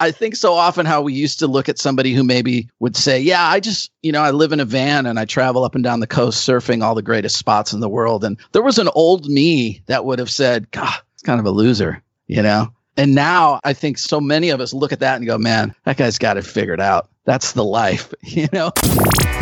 [0.00, 3.20] I think so often how we used to look at somebody who maybe would say,
[3.20, 5.84] Yeah, I just, you know, I live in a van and I travel up and
[5.84, 8.24] down the coast surfing all the greatest spots in the world.
[8.24, 11.50] And there was an old me that would have said, God, it's kind of a
[11.50, 12.72] loser, you know?
[12.96, 15.96] And now I think so many of us look at that and go, Man, that
[15.96, 17.08] guy's got it figured out.
[17.24, 18.72] That's the life, you know?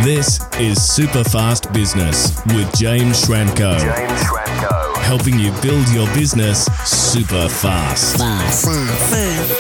[0.03, 3.79] This is Super Fast Business with James Schramko.
[3.79, 4.92] James Schramko.
[5.03, 8.17] Helping you build your business super fast.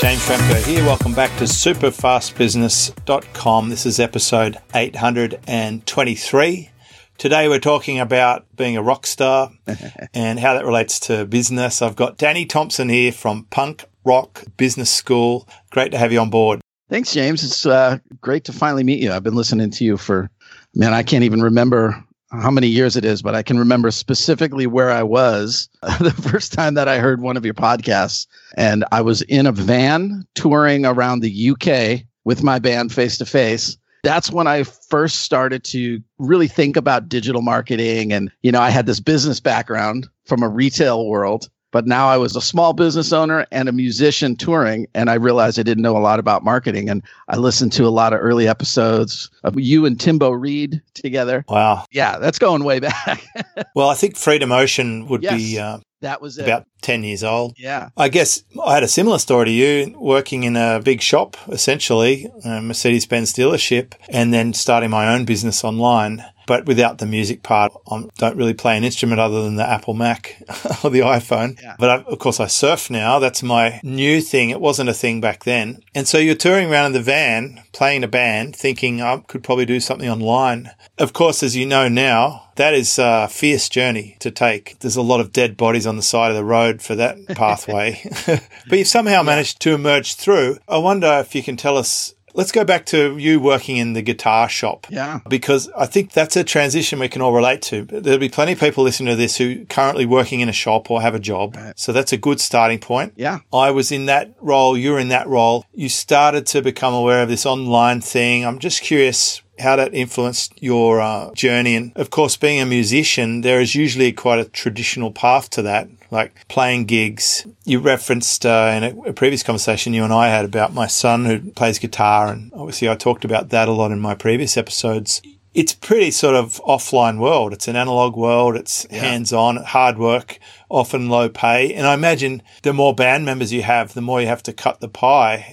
[0.00, 0.82] James Schramko here.
[0.84, 3.68] Welcome back to superfastbusiness.com.
[3.68, 6.70] This is episode 823.
[7.18, 9.52] Today we're talking about being a rock star
[10.14, 11.82] and how that relates to business.
[11.82, 15.46] I've got Danny Thompson here from Punk Rock Business School.
[15.70, 16.62] Great to have you on board.
[16.88, 17.44] Thanks, James.
[17.44, 19.12] It's uh, great to finally meet you.
[19.12, 20.30] I've been listening to you for,
[20.74, 24.66] man, I can't even remember how many years it is, but I can remember specifically
[24.66, 25.68] where I was
[26.00, 28.26] the first time that I heard one of your podcasts.
[28.56, 33.26] And I was in a van touring around the UK with my band face to
[33.26, 33.76] face.
[34.02, 38.12] That's when I first started to really think about digital marketing.
[38.12, 42.18] And, you know, I had this business background from a retail world but now I
[42.18, 45.96] was a small business owner and a musician touring, and I realized I didn't know
[45.96, 46.88] a lot about marketing.
[46.88, 51.44] And I listened to a lot of early episodes of you and Timbo Reid together.
[51.48, 51.86] Wow.
[51.90, 53.26] Yeah, that's going way back.
[53.74, 56.44] well, I think Freedom Ocean would yes, be uh, that was it.
[56.44, 57.54] about 10 years old.
[57.58, 57.88] Yeah.
[57.96, 62.30] I guess I had a similar story to you, working in a big shop, essentially,
[62.44, 67.42] a Mercedes Benz dealership, and then starting my own business online but without the music
[67.42, 67.72] part.
[67.90, 70.36] I don't really play an instrument other than the Apple Mac
[70.84, 71.58] or the iPhone.
[71.62, 71.76] Yeah.
[71.78, 73.18] But I, of course, I surf now.
[73.18, 74.50] That's my new thing.
[74.50, 75.82] It wasn't a thing back then.
[75.94, 79.64] And so you're touring around in the van, playing a band, thinking I could probably
[79.64, 80.70] do something online.
[80.98, 84.78] Of course, as you know now, that is a fierce journey to take.
[84.80, 87.98] There's a lot of dead bodies on the side of the road for that pathway.
[88.26, 90.58] but you've somehow managed to emerge through.
[90.68, 94.02] I wonder if you can tell us Let's go back to you working in the
[94.02, 94.86] guitar shop.
[94.90, 95.20] Yeah.
[95.28, 97.84] Because I think that's a transition we can all relate to.
[97.84, 101.02] There'll be plenty of people listening to this who currently working in a shop or
[101.02, 101.56] have a job.
[101.56, 101.78] Right.
[101.78, 103.14] So that's a good starting point.
[103.16, 103.40] Yeah.
[103.52, 104.76] I was in that role.
[104.76, 105.66] You're in that role.
[105.72, 108.44] You started to become aware of this online thing.
[108.44, 111.76] I'm just curious how that influenced your uh, journey.
[111.76, 115.88] And of course, being a musician, there is usually quite a traditional path to that
[116.12, 117.46] like playing gigs.
[117.64, 121.24] You referenced uh, in a, a, previous conversation you and I had about my son
[121.24, 125.22] who plays guitar, and obviously I talked about that a lot in my previous episodes.
[125.54, 127.52] It's pretty sort of offline world.
[127.52, 128.56] It's an analog world.
[128.56, 129.00] It's yeah.
[129.00, 130.38] hands on, hard work,
[130.70, 131.74] often low pay.
[131.74, 134.80] And I imagine the more band members you have, the more you have to cut
[134.80, 135.52] the pie.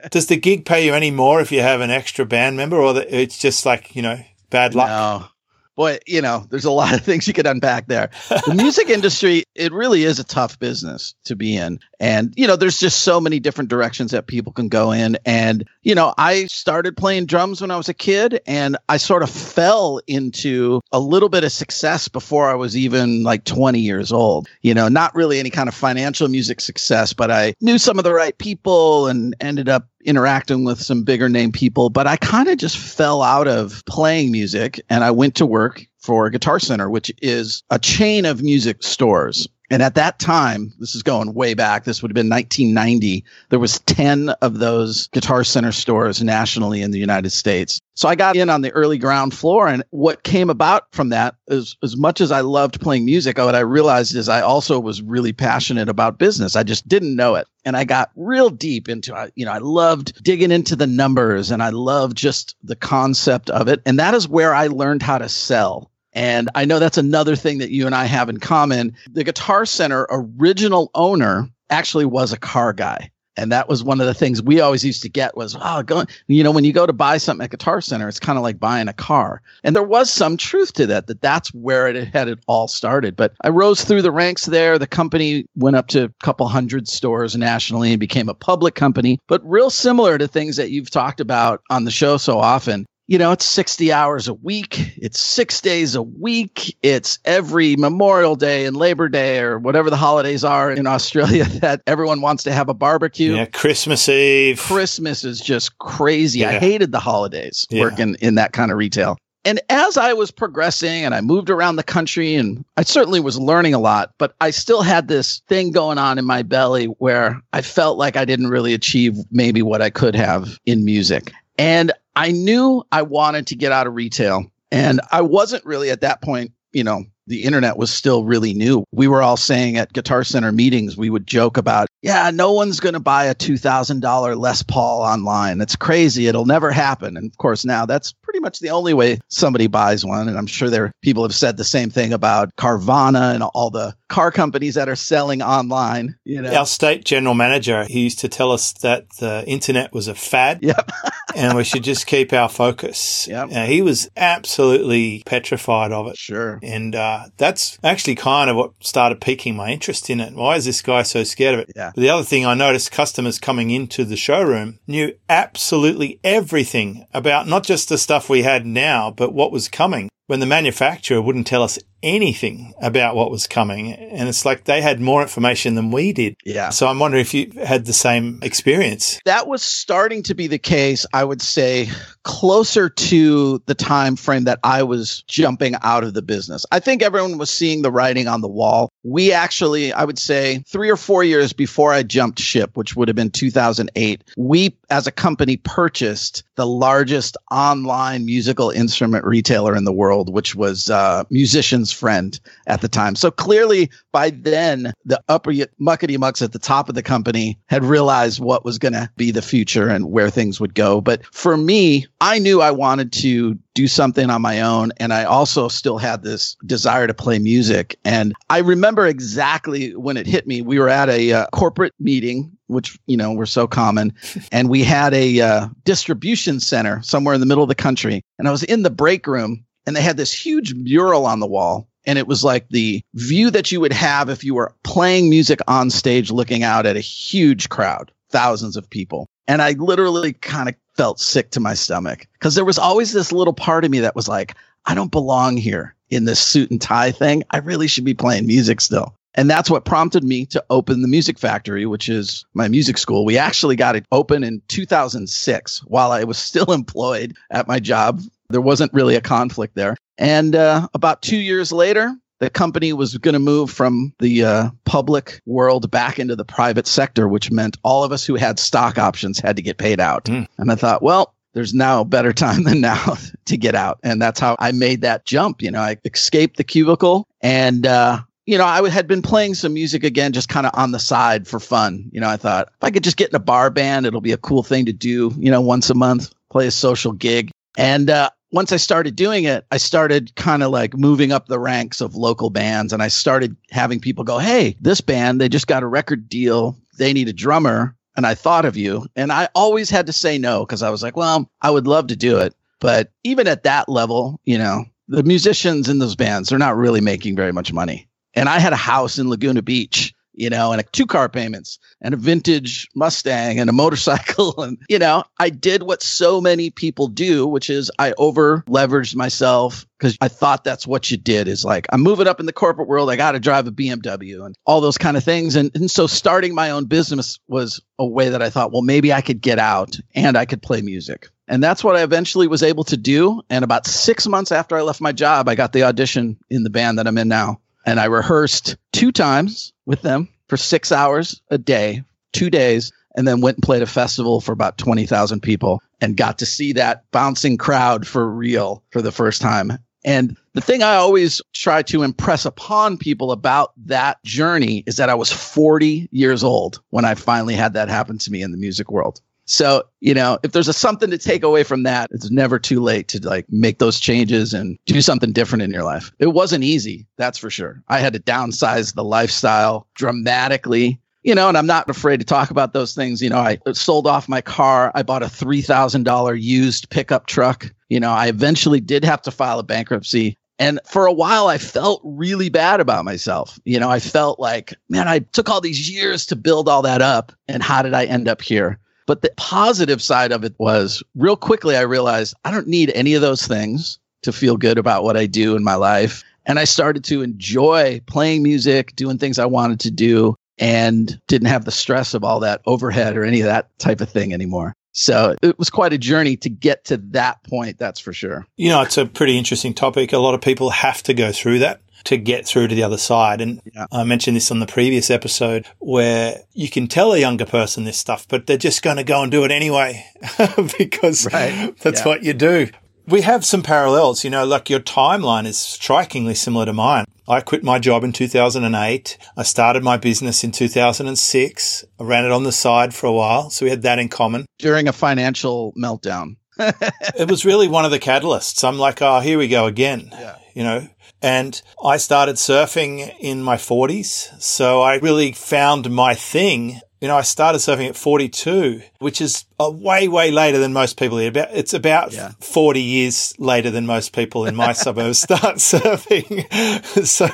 [0.10, 2.94] Does the gig pay you any more if you have an extra band member, or
[2.94, 4.20] the, it's just like you know
[4.50, 4.88] bad luck?
[4.88, 5.28] No
[5.76, 8.10] boy, you know, there's a lot of things you could unpack there.
[8.28, 11.80] The music industry, it really is a tough business to be in.
[12.02, 15.16] And, you know, there's just so many different directions that people can go in.
[15.24, 19.22] And, you know, I started playing drums when I was a kid and I sort
[19.22, 24.10] of fell into a little bit of success before I was even like 20 years
[24.10, 24.48] old.
[24.62, 28.04] You know, not really any kind of financial music success, but I knew some of
[28.04, 32.48] the right people and ended up interacting with some bigger name people, but I kind
[32.48, 36.90] of just fell out of playing music and I went to work for Guitar Center,
[36.90, 39.46] which is a chain of music stores.
[39.72, 41.84] And at that time, this is going way back.
[41.84, 43.24] This would have been 1990.
[43.48, 47.80] There was 10 of those Guitar Center stores nationally in the United States.
[47.94, 49.68] So I got in on the early ground floor.
[49.68, 53.54] And what came about from that is as much as I loved playing music, what
[53.54, 56.54] I realized is I also was really passionate about business.
[56.54, 57.46] I just didn't know it.
[57.64, 59.30] And I got real deep into.
[59.36, 63.68] You know, I loved digging into the numbers and I loved just the concept of
[63.68, 63.80] it.
[63.86, 65.91] And that is where I learned how to sell.
[66.12, 68.94] And I know that's another thing that you and I have in common.
[69.10, 73.10] The Guitar Center original owner actually was a car guy.
[73.36, 76.04] And that was one of the things we always used to get was, oh, go,
[76.26, 78.60] you know, when you go to buy something at Guitar Center, it's kind of like
[78.60, 79.40] buying a car.
[79.64, 83.16] And there was some truth to that, that that's where it had it all started.
[83.16, 84.78] But I rose through the ranks there.
[84.78, 89.18] The company went up to a couple hundred stores nationally and became a public company,
[89.28, 93.18] but real similar to things that you've talked about on the show so often you
[93.18, 94.96] know, it's 60 hours a week.
[94.96, 96.76] It's six days a week.
[96.82, 101.82] It's every Memorial Day and Labor Day or whatever the holidays are in Australia that
[101.86, 103.34] everyone wants to have a barbecue.
[103.34, 104.60] Yeah, Christmas Eve.
[104.60, 106.40] Christmas is just crazy.
[106.40, 106.50] Yeah.
[106.50, 107.82] I hated the holidays yeah.
[107.82, 109.18] working in that kind of retail.
[109.44, 113.38] And as I was progressing and I moved around the country and I certainly was
[113.38, 117.40] learning a lot, but I still had this thing going on in my belly where
[117.52, 121.32] I felt like I didn't really achieve maybe what I could have in music.
[121.58, 124.46] And I knew I wanted to get out of retail.
[124.70, 128.84] And I wasn't really at that point, you know, the internet was still really new.
[128.90, 132.80] We were all saying at Guitar Center meetings, we would joke about, yeah, no one's
[132.80, 135.60] going to buy a $2,000 Les Paul online.
[135.60, 136.26] It's crazy.
[136.26, 137.16] It'll never happen.
[137.16, 140.28] And of course, now that's pretty much the only way somebody buys one.
[140.28, 143.94] And I'm sure there people have said the same thing about Carvana and all the
[144.12, 146.16] car companies that are selling online.
[146.24, 150.06] You know, Our state general manager, he used to tell us that the internet was
[150.06, 150.90] a fad yep,
[151.34, 153.26] and we should just keep our focus.
[153.26, 153.50] Yep.
[153.50, 156.18] Uh, he was absolutely petrified of it.
[156.18, 156.60] sure.
[156.62, 160.34] And uh, that's actually kind of what started piquing my interest in it.
[160.34, 161.72] Why is this guy so scared of it?
[161.74, 161.92] Yeah.
[161.94, 167.48] But the other thing I noticed customers coming into the showroom knew absolutely everything about
[167.48, 171.46] not just the stuff we had now, but what was coming when the manufacturer wouldn't
[171.46, 173.92] tell us anything about what was coming.
[173.92, 176.36] And it's like they had more information than we did.
[176.44, 176.70] Yeah.
[176.70, 179.20] So I'm wondering if you had the same experience.
[179.24, 181.88] that was starting to be the case i would say
[182.24, 187.02] closer to the time frame that i was jumping out of the business i think
[187.02, 190.96] everyone was seeing the writing on the wall we actually i would say three or
[190.96, 195.56] four years before i jumped ship which would have been 2008 we as a company
[195.56, 202.40] purchased the largest online musical instrument retailer in the world which was uh, musicians friend
[202.66, 206.94] at the time so clearly by then the upper muckety mucks at the top of
[206.94, 210.74] the company had realized what was going to be the future and where things would
[210.74, 211.00] go.
[211.00, 214.92] But for me, I knew I wanted to do something on my own.
[214.98, 217.98] And I also still had this desire to play music.
[218.04, 220.62] And I remember exactly when it hit me.
[220.62, 224.12] We were at a uh, corporate meeting, which, you know, were so common.
[224.52, 228.22] and we had a uh, distribution center somewhere in the middle of the country.
[228.38, 231.46] And I was in the break room and they had this huge mural on the
[231.46, 235.30] wall and it was like the view that you would have if you were playing
[235.30, 240.32] music on stage looking out at a huge crowd thousands of people and i literally
[240.32, 242.26] kind of felt sick to my stomach.
[242.34, 244.54] Because there was always this little part of me that was like
[244.84, 247.42] i don't belong here in this suit and tie thing.
[247.50, 249.14] I really should be playing music still.
[249.34, 253.24] And that's what prompted me to open the music factory which is my music school.
[253.24, 258.20] We actually got it open in 2006 while i was still employed at my job.
[258.50, 259.96] There wasn't really a conflict there.
[260.18, 264.70] And uh, about two years later, the company was going to move from the uh,
[264.84, 268.98] public world back into the private sector, which meant all of us who had stock
[268.98, 270.24] options had to get paid out.
[270.24, 270.48] Mm.
[270.58, 274.00] And I thought, well, there's now a better time than now to get out.
[274.02, 275.62] And that's how I made that jump.
[275.62, 279.74] You know, I escaped the cubicle and, uh, you know, I had been playing some
[279.74, 282.10] music again, just kind of on the side for fun.
[282.10, 284.32] You know, I thought if I could just get in a bar band, it'll be
[284.32, 287.52] a cool thing to do, you know, once a month, play a social gig.
[287.78, 291.58] And uh, once I started doing it, I started kind of like moving up the
[291.58, 295.66] ranks of local bands and I started having people go, Hey, this band, they just
[295.66, 296.76] got a record deal.
[296.98, 297.96] They need a drummer.
[298.14, 299.06] And I thought of you.
[299.16, 302.08] And I always had to say no because I was like, well, I would love
[302.08, 302.54] to do it.
[302.78, 307.00] But even at that level, you know, the musicians in those bands, they're not really
[307.00, 308.06] making very much money.
[308.34, 311.78] And I had a house in Laguna Beach you know, and a two car payments
[312.00, 314.52] and a vintage Mustang and a motorcycle.
[314.62, 319.16] And, you know, I did what so many people do, which is I over leveraged
[319.16, 322.52] myself because I thought that's what you did is like, I'm moving up in the
[322.52, 323.10] corporate world.
[323.10, 325.56] I got to drive a BMW and all those kind of things.
[325.56, 329.12] And, and so starting my own business was a way that I thought, well, maybe
[329.12, 331.28] I could get out and I could play music.
[331.48, 333.42] And that's what I eventually was able to do.
[333.50, 336.70] And about six months after I left my job, I got the audition in the
[336.70, 337.60] band that I'm in now.
[337.84, 342.02] And I rehearsed two times with them for six hours a day,
[342.32, 346.38] two days, and then went and played a festival for about 20,000 people and got
[346.38, 349.78] to see that bouncing crowd for real for the first time.
[350.04, 355.08] And the thing I always try to impress upon people about that journey is that
[355.08, 358.56] I was 40 years old when I finally had that happen to me in the
[358.56, 359.20] music world.
[359.44, 362.80] So, you know, if there's a something to take away from that, it's never too
[362.80, 366.12] late to like make those changes and do something different in your life.
[366.18, 367.82] It wasn't easy, that's for sure.
[367.88, 372.50] I had to downsize the lifestyle dramatically, you know, and I'm not afraid to talk
[372.50, 373.20] about those things.
[373.20, 374.92] You know, I sold off my car.
[374.94, 377.72] I bought a $3,000 used pickup truck.
[377.88, 380.36] You know, I eventually did have to file a bankruptcy.
[380.58, 383.58] And for a while, I felt really bad about myself.
[383.64, 387.02] You know, I felt like, man, I took all these years to build all that
[387.02, 387.32] up.
[387.48, 388.78] And how did I end up here?
[389.06, 393.14] But the positive side of it was real quickly, I realized I don't need any
[393.14, 396.22] of those things to feel good about what I do in my life.
[396.46, 401.48] And I started to enjoy playing music, doing things I wanted to do, and didn't
[401.48, 404.74] have the stress of all that overhead or any of that type of thing anymore.
[404.92, 408.46] So it was quite a journey to get to that point, that's for sure.
[408.56, 410.12] You know, it's a pretty interesting topic.
[410.12, 412.98] A lot of people have to go through that to get through to the other
[412.98, 413.40] side.
[413.40, 413.86] And Yeah.
[413.92, 417.98] I mentioned this on the previous episode where you can tell a younger person this
[417.98, 420.04] stuff, but they're just going to go and do it anyway
[420.78, 421.76] because Right.
[421.80, 422.06] that's Yeah.
[422.06, 422.68] what you do.
[423.08, 424.22] we have some parallels.
[424.24, 427.04] You know, like your timeline is strikingly similar to mine.
[427.28, 429.16] I quit my job in 2008.
[429.36, 431.84] I started my business in 2006.
[432.00, 433.50] I ran it on the side for a while.
[433.50, 434.46] So we had that in common.
[434.58, 436.36] During a financial meltdown.
[436.58, 438.62] it was really one of the catalysts.
[438.66, 440.08] I'm like, oh, here we go again.
[440.12, 440.36] Yeah.
[440.54, 440.88] You know,
[441.22, 444.40] and I started surfing in my 40s.
[444.42, 446.80] So I really found my thing.
[447.02, 450.96] You know, I started surfing at 42, which is a way, way later than most
[450.96, 451.18] people.
[451.18, 451.30] Here.
[451.30, 452.30] About it's about Yeah.
[452.40, 456.46] forty years later than most people in my suburbs start surfing.
[457.04, 457.28] so,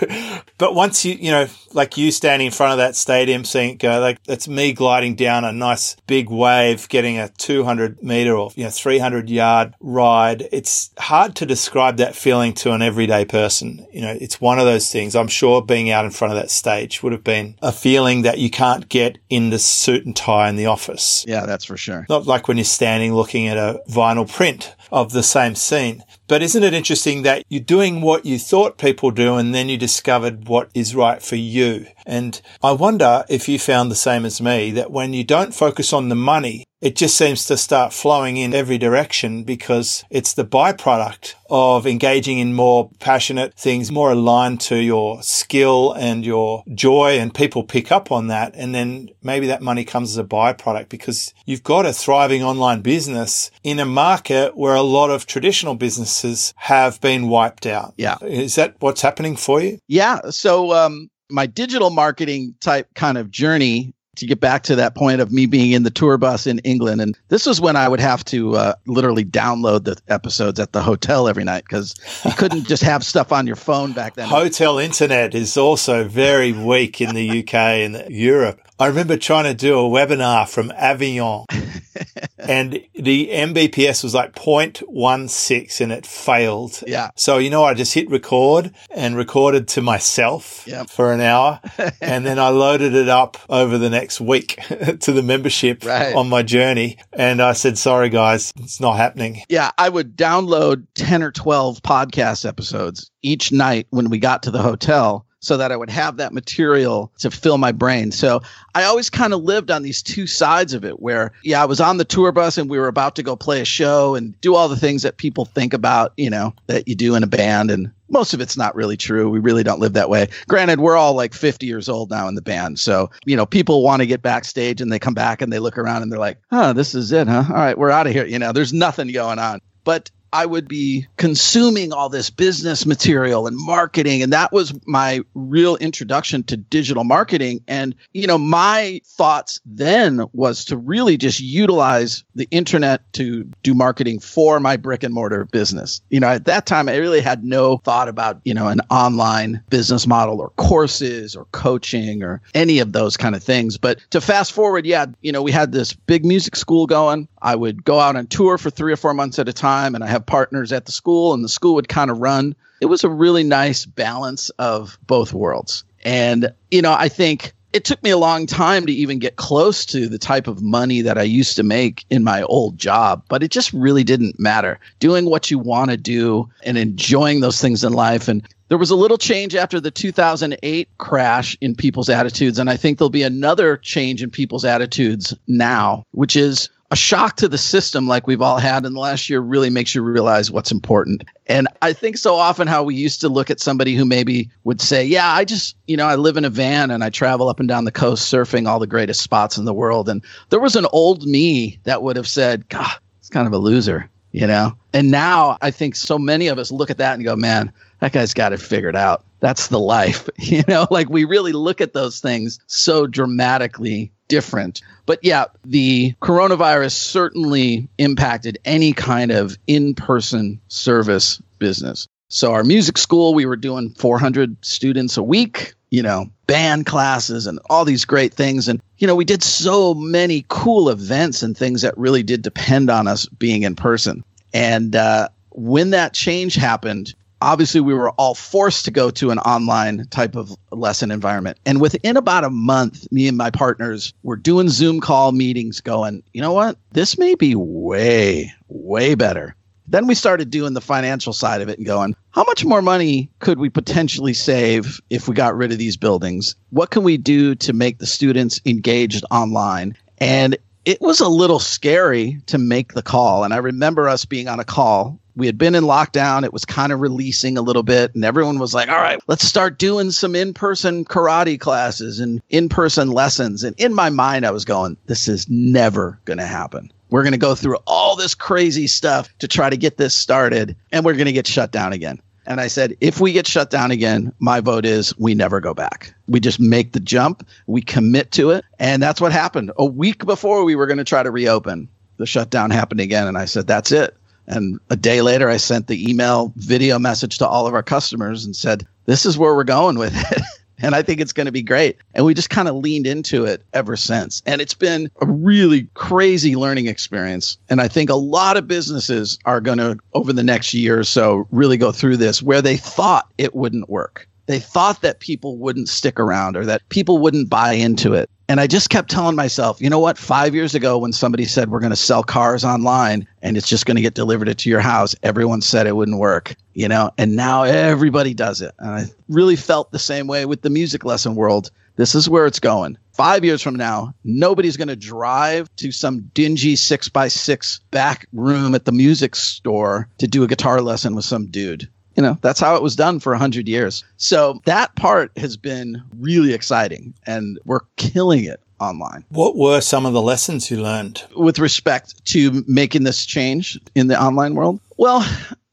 [0.59, 3.79] but once you, you know, like you standing in front of that stadium, seeing it
[3.79, 8.35] go, like that's me gliding down a nice big wave, getting a two hundred meter
[8.35, 10.49] or you know three hundred yard ride.
[10.51, 13.87] It's hard to describe that feeling to an everyday person.
[13.93, 15.15] You know, it's one of those things.
[15.15, 18.39] I'm sure being out in front of that stage would have been a feeling that
[18.39, 21.25] you can't get in the suit and tie in the office.
[21.27, 22.07] Yeah, that's for sure.
[22.09, 26.03] Not like when you're standing looking at a vinyl print of the same scene.
[26.27, 29.77] But isn't it interesting that you're doing what you thought people do and then you
[29.77, 31.87] discovered what is right for you?
[32.05, 35.93] And I wonder if you found the same as me that when you don't focus
[35.93, 40.45] on the money, it just seems to start flowing in every direction because it's the
[40.45, 47.19] byproduct of engaging in more passionate things, more aligned to your skill and your joy
[47.19, 48.55] and people pick up on that.
[48.55, 52.81] And then maybe that money comes as a byproduct because you've got a thriving online
[52.83, 57.95] business in a market where a lot of traditional businesses have been wiped out.
[57.97, 58.19] Yeah.
[58.23, 59.79] Is that what's happening for you?
[59.89, 60.31] Yeah.
[60.31, 65.21] So, um, my digital marketing type kind of journey to get back to that point
[65.21, 67.01] of me being in the tour bus in England.
[67.01, 70.83] And this was when I would have to uh, literally download the episodes at the
[70.83, 71.95] hotel every night because
[72.25, 74.29] you couldn't just have stuff on your phone back then.
[74.29, 78.61] Hotel internet is also very weak in the UK and Europe.
[78.79, 81.47] I remember trying to do a webinar from Avignon
[82.39, 86.83] and the Mbps was like 0.16 and it failed.
[86.87, 87.11] Yeah.
[87.17, 90.91] So, you know, I just hit record and recorded to myself Yep.
[90.91, 91.61] for an hour.
[92.01, 94.57] and then I loaded it up over the next week
[95.01, 96.15] to the membership Right.
[96.15, 96.99] on my journey.
[97.13, 99.43] And I said, sorry, guys, it's not happening.
[99.49, 104.51] Yeah, I would download 10 or 12 podcast episodes each night when we got to
[104.51, 108.11] the hotel so that I would have that material to fill my brain.
[108.11, 108.41] So
[108.75, 111.81] I always kind of lived on these two sides of it where, yeah, I was
[111.81, 114.55] on the tour bus and we were about to go play a show and do
[114.55, 117.71] all the things that people think about, you know, that you do in a band.
[117.71, 119.31] And most of it's not really true.
[119.31, 120.29] We really don't live that way.
[120.49, 122.81] Granted, we're all like 50 years old now in the band.
[122.81, 125.79] So, you know, people want to get backstage and they come back and they look
[125.79, 127.45] around and they're like, oh, this is it, huh?
[127.49, 128.27] All right, we're out of here.
[128.27, 129.61] You know, there's nothing going on.
[129.85, 134.23] But I would be consuming all this business material and marketing.
[134.23, 137.63] And that was my real introduction to digital marketing.
[137.67, 143.75] And, you know, my thoughts then was to really just utilize the internet to do
[143.75, 146.01] marketing for my brick and mortar business.
[146.11, 149.63] You know, at that time, I really had no thought about, you know, an online
[149.71, 153.79] business model or courses or coaching or any of those kind of things.
[153.79, 157.29] But to fast forward, yeah, you know, we had this big music school going.
[157.41, 160.05] I would go out on tour for three or four months at a time, and
[160.05, 162.55] I have partners at the school, and the school would kind of run.
[162.81, 165.85] It was a really nice balance of both worlds.
[166.05, 169.85] And, you know, I think it took me a long time to even get close
[169.87, 173.43] to the type of money that I used to make in my old job, but
[173.43, 174.81] it just really didn't matter.
[175.01, 178.27] Doing what you want to do and enjoying those things in life.
[178.27, 182.59] And there was a little change after the 2008 crash in people's attitudes.
[182.59, 187.37] And I think there'll be another change in people's attitudes now, which is a shock
[187.37, 190.51] to the system like we've all had in the last year really makes you realize
[190.51, 191.25] what's important.
[191.47, 194.81] And I think so often how we used to look at somebody who maybe would
[194.81, 197.61] say, Yeah, I just, you know, I live in a van and I travel up
[197.61, 200.09] and down the coast surfing all the greatest spots in the world.
[200.09, 203.59] And there was an old me that would have said, God, it's kind of a
[203.59, 204.77] loser, you know?
[204.95, 208.13] And now I think so many of us look at that and go, Man, that
[208.13, 209.25] guy's got it figured out.
[209.41, 210.29] That's the life.
[210.39, 214.83] You know, like we really look at those things so dramatically different.
[215.07, 222.07] But yeah, the coronavirus certainly impacted any kind of in person service business.
[222.29, 227.47] So, our music school, we were doing 400 students a week, you know, band classes
[227.47, 228.69] and all these great things.
[228.69, 232.91] And, you know, we did so many cool events and things that really did depend
[232.91, 234.23] on us being in person.
[234.53, 239.39] And uh, when that change happened, obviously we were all forced to go to an
[239.41, 241.59] online type of lesson environment.
[241.67, 246.23] And within about a month, me and my partners were doing Zoom call meetings going,
[246.33, 246.77] you know what?
[246.93, 249.55] This may be way, way better.
[249.91, 253.31] Then we started doing the financial side of it and going, how much more money
[253.39, 256.55] could we potentially save if we got rid of these buildings?
[256.71, 259.97] What can we do to make the students engaged online?
[260.19, 263.45] And it was a little scary to make the call.
[263.45, 266.45] And I remember us being on a call we had been in lockdown.
[266.45, 269.47] It was kind of releasing a little bit, and everyone was like, all right, let's
[269.47, 273.63] start doing some in person karate classes and in person lessons.
[273.63, 276.93] And in my mind, I was going, this is never going to happen.
[277.11, 280.77] We're going to go through all this crazy stuff to try to get this started,
[280.93, 282.21] and we're going to get shut down again.
[282.47, 285.75] And I said, if we get shut down again, my vote is we never go
[285.75, 286.15] back.
[286.29, 288.65] We just make the jump, we commit to it.
[288.79, 289.71] And that's what happened.
[289.77, 293.27] A week before we were going to try to reopen, the shutdown happened again.
[293.27, 294.17] And I said, that's it.
[294.49, 298.45] And a day later, I sent the email video message to all of our customers
[298.45, 300.43] and said, this is where we're going with it.
[300.79, 301.99] and I think it's going to be great.
[302.15, 304.43] And we just kind of leaned into it ever since.
[304.47, 307.59] And it's been a really crazy learning experience.
[307.69, 311.05] And I think a lot of businesses are going to, over the next year or
[311.05, 314.29] so, really go through this where they thought it wouldn't work.
[314.49, 318.31] They thought that people wouldn't stick around or that people wouldn't buy into it.
[318.49, 320.17] And I just kept telling myself, you know what?
[320.17, 323.85] Five years ago, when somebody said we're going to sell cars online and it's just
[323.85, 327.11] going to get delivered to your house, everyone said it wouldn't work, you know?
[327.19, 328.75] And now everybody does it.
[328.79, 331.71] And I really felt the same way with the music lesson world.
[331.97, 332.97] This is where it's going.
[333.13, 338.27] Five years from now, nobody's going to drive to some dingy six by six back
[338.33, 341.87] room at the music store to do a guitar lesson with some dude
[342.19, 344.05] you know that's how it was done for 100 years.
[344.17, 349.25] So that part has been really exciting and we're killing it online.
[349.29, 351.25] What were some of the lessons you learned?
[351.37, 354.81] With respect to making this change in the online world?
[354.99, 355.25] Well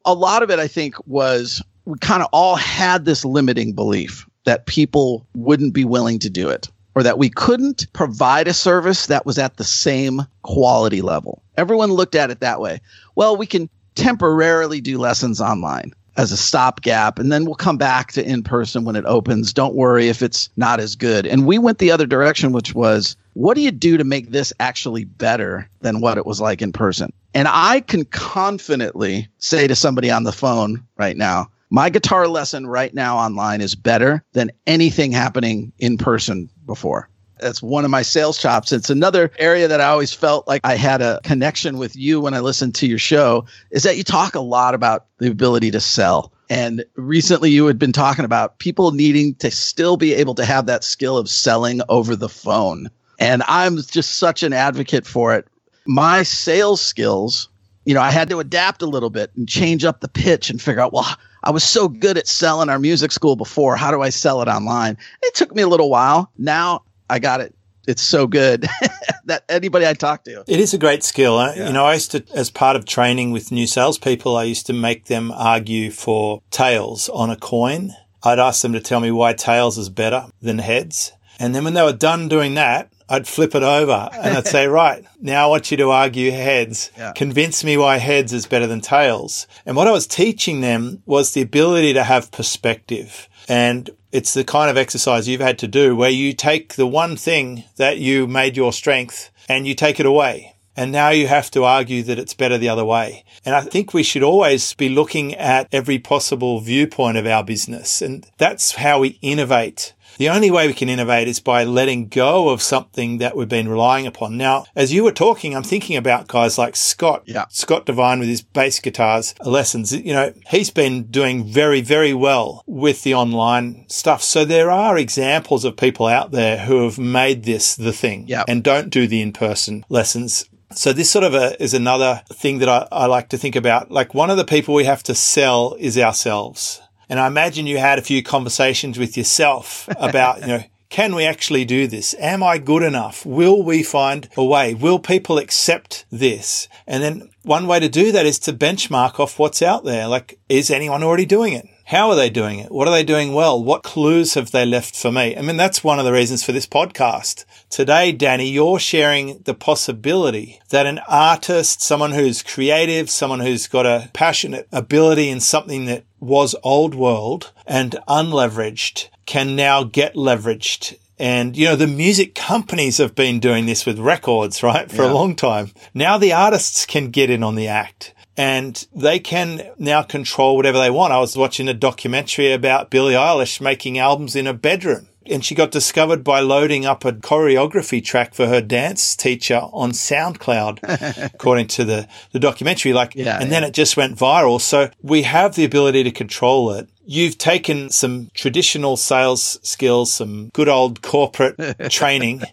[0.06, 4.28] a lot of it i think was we kind of all had this limiting belief
[4.46, 9.08] that people wouldn't be willing to do it or that we couldn't provide a service
[9.08, 11.44] that was at the same quality level.
[11.58, 12.80] Everyone looked at it that way.
[13.16, 18.12] Well we can temporarily do lessons online as a stopgap and then we'll come back
[18.14, 19.54] to in person when it opens.
[19.54, 21.26] Don't worry if it's not as good.
[21.26, 24.54] And we went the other direction which was what do you do to make this
[24.60, 27.12] actually better than what it was like in person?
[27.34, 32.68] And i can confidently say to somebody on the phone right now my guitar lesson
[32.68, 38.02] right now online is better than anything happening in person before that's one of my
[38.02, 38.72] sales chops.
[38.72, 42.34] It's another area that I always felt like I had a connection with you when
[42.34, 45.80] I listened to your show is that you talk a lot about the ability to
[45.80, 46.32] sell.
[46.50, 50.68] And recently you had been talking about people needing to still be able to have
[50.68, 52.90] that skill of selling over the phone.
[53.20, 55.48] And I'm just such an advocate for it.
[55.88, 57.50] My sales skills,
[57.86, 60.62] you know, I had to adapt a little bit and change up the pitch and
[60.62, 63.76] figure out, well, I was so good at selling our music school before.
[63.76, 64.98] How do I sell it online?
[65.22, 66.32] It took me a little while.
[66.38, 67.56] Now I got it.
[67.88, 68.68] It's so good
[69.26, 70.44] that anybody I talk to.
[70.48, 71.38] It is a great skill.
[71.38, 71.68] Yeah.
[71.68, 74.74] You know, I used to, as part of training with new salespeople, I used to
[74.74, 77.94] make them argue for tails on a coin.
[78.24, 81.12] I'd ask them to tell me why tails is better than heads.
[81.40, 84.68] And then when they were done doing that, I'd flip it over and I'd say,
[84.68, 86.92] right, now I want you to argue heads.
[86.98, 87.12] Yeah.
[87.12, 89.46] Convince me why heads is better than tails.
[89.66, 93.30] And what I was teaching them was the ability to have perspective.
[93.48, 97.18] And it's the kind of exercise you've had to do where you take the one
[97.18, 100.56] thing that you made your strength and you take it away.
[100.78, 103.26] And now you have to argue that it's better the other way.
[103.44, 108.02] And I think we should always be looking at every possible viewpoint of our business.
[108.02, 112.50] And that's how we innovate the only way we can innovate is by letting go
[112.50, 114.38] of something that we've been relying upon.
[114.38, 117.46] Now, as you were talking, I'm thinking about guys like Scott, yeah.
[117.50, 119.92] Scott Devine with his bass guitars lessons.
[119.92, 124.22] You know, he's been doing very, very well with the online stuff.
[124.24, 128.44] So there are examples of people out there who have made this the thing yeah.
[128.48, 130.50] and don't do the in-person lessons.
[130.72, 133.92] So this sort of a, is another thing that I, I like to think about.
[133.92, 136.82] Like one of the people we have to sell is ourselves.
[137.10, 141.26] And I imagine you had a few conversations with yourself about, you know, can we
[141.26, 142.16] actually do this?
[142.20, 143.26] Am I good enough?
[143.26, 144.74] Will we find a way?
[144.74, 146.68] Will people accept this?
[146.88, 150.08] And then one way to do that is to benchmark off what's out there.
[150.08, 151.68] Like, is anyone already doing it?
[151.90, 152.72] How are they doing it?
[152.72, 153.64] What are they doing well?
[153.64, 155.38] What clues have they left for me?
[155.38, 157.46] I mean, that's one of the reasons for this podcast.
[157.70, 163.86] Today, Danny, you're sharing the possibility that an artist, someone who's creative, someone who's got
[163.86, 170.98] a passionate ability in something that was old world and unleveraged can now get leveraged
[171.18, 174.92] and, you know, the music companies have been doing this with records, right?
[174.92, 175.12] For yeah.
[175.12, 175.72] a long time.
[175.94, 180.78] Now the artists can get in on the act and they can now control whatever
[180.78, 181.14] they want.
[181.14, 185.08] I was watching a documentary about Billie Eilish making albums in a bedroom.
[185.28, 189.92] And she got discovered by loading up a choreography track for her dance teacher on
[189.92, 192.94] SoundCloud, according to the, the documentary.
[192.94, 193.50] Like, yeah, and yeah.
[193.50, 194.62] then it just went viral.
[194.62, 196.90] So we have the ability to control it.
[197.08, 201.58] You've taken some traditional sales skills, some good old corporate
[201.90, 202.44] training,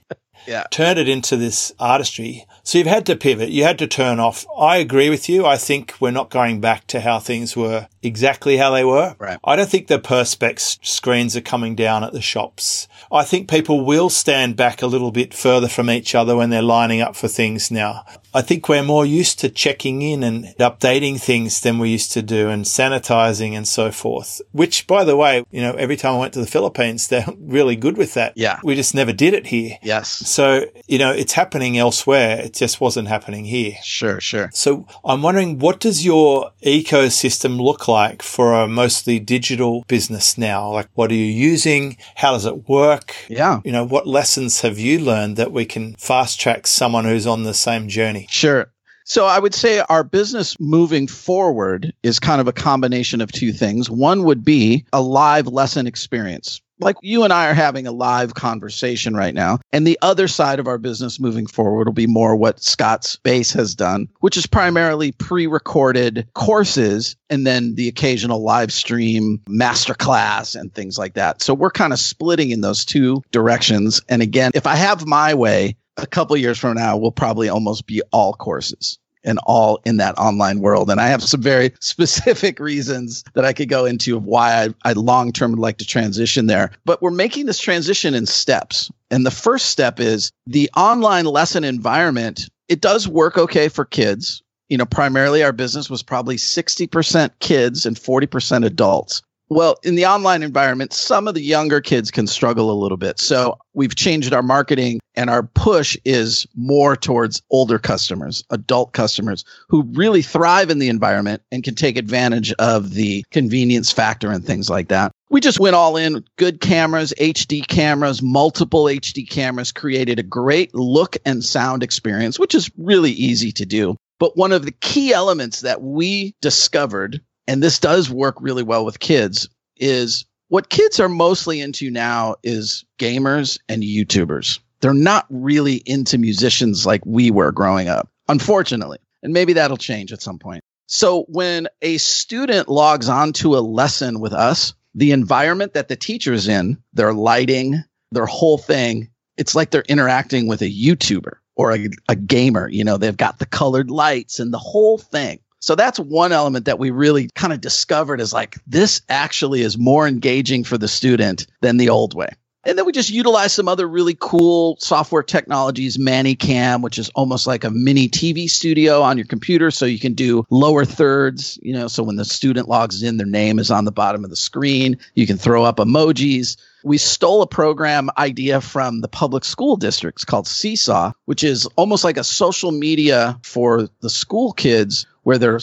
[0.46, 0.64] yeah.
[0.70, 2.46] turned it into this artistry.
[2.64, 3.50] So you've had to pivot.
[3.50, 4.46] You had to turn off.
[4.56, 5.44] I agree with you.
[5.44, 9.16] I think we're not going back to how things were exactly how they were.
[9.18, 9.38] Right.
[9.42, 12.86] I don't think the Perspex screens are coming down at the shops.
[13.10, 16.62] I think people will stand back a little bit further from each other when they're
[16.62, 18.04] lining up for things now.
[18.34, 22.22] I think we're more used to checking in and updating things than we used to
[22.22, 26.18] do and sanitizing and so forth, which by the way, you know, every time I
[26.18, 28.32] went to the Philippines, they're really good with that.
[28.36, 28.60] Yeah.
[28.64, 29.78] We just never did it here.
[29.82, 30.08] Yes.
[30.08, 32.40] So, you know, it's happening elsewhere.
[32.40, 33.74] It just wasn't happening here.
[33.82, 34.50] Sure, sure.
[34.54, 40.70] So I'm wondering, what does your ecosystem look like for a mostly digital business now?
[40.70, 41.98] Like, what are you using?
[42.16, 43.14] How does it work?
[43.28, 43.60] Yeah.
[43.64, 47.42] You know, what lessons have you learned that we can fast track someone who's on
[47.42, 48.21] the same journey?
[48.30, 48.72] Sure.
[49.04, 53.52] So I would say our business moving forward is kind of a combination of two
[53.52, 53.90] things.
[53.90, 56.60] One would be a live lesson experience.
[56.80, 59.60] Like you and I are having a live conversation right now.
[59.72, 63.52] And the other side of our business moving forward will be more what Scott's Bass
[63.52, 70.58] has done, which is primarily pre recorded courses and then the occasional live stream masterclass
[70.58, 71.40] and things like that.
[71.40, 74.02] So we're kind of splitting in those two directions.
[74.08, 77.86] And again, if I have my way, a couple years from now, will probably almost
[77.86, 80.90] be all courses and all in that online world.
[80.90, 84.68] And I have some very specific reasons that I could go into of why I,
[84.84, 86.70] I long term would like to transition there.
[86.84, 88.90] But we're making this transition in steps.
[89.10, 92.48] And the first step is the online lesson environment.
[92.68, 94.42] It does work okay for kids.
[94.68, 99.22] You know, primarily our business was probably 60% kids and 40% adults.
[99.54, 103.20] Well, in the online environment, some of the younger kids can struggle a little bit.
[103.20, 109.44] So we've changed our marketing and our push is more towards older customers, adult customers
[109.68, 114.42] who really thrive in the environment and can take advantage of the convenience factor and
[114.42, 115.12] things like that.
[115.28, 120.74] We just went all in good cameras, HD cameras, multiple HD cameras, created a great
[120.74, 123.96] look and sound experience, which is really easy to do.
[124.18, 127.20] But one of the key elements that we discovered
[127.52, 132.36] and this does work really well with kids, is what kids are mostly into now
[132.42, 134.58] is gamers and YouTubers.
[134.80, 139.00] They're not really into musicians like we were growing up, unfortunately.
[139.22, 140.64] And maybe that'll change at some point.
[140.86, 145.96] So when a student logs on to a lesson with us, the environment that the
[145.96, 151.74] teacher's in, their lighting, their whole thing, it's like they're interacting with a YouTuber or
[151.74, 152.66] a, a gamer.
[152.70, 155.38] You know, they've got the colored lights and the whole thing.
[155.62, 159.78] So that's one element that we really kind of discovered is like this actually is
[159.78, 162.30] more engaging for the student than the old way.
[162.64, 167.46] And then we just utilize some other really cool software technologies, ManyCam, which is almost
[167.46, 169.70] like a mini TV studio on your computer.
[169.70, 173.26] So you can do lower thirds, you know, so when the student logs in, their
[173.26, 174.98] name is on the bottom of the screen.
[175.14, 176.56] You can throw up emojis.
[176.84, 182.04] We stole a program idea from the public school districts called Seesaw, which is almost
[182.04, 185.60] like a social media for the school kids where their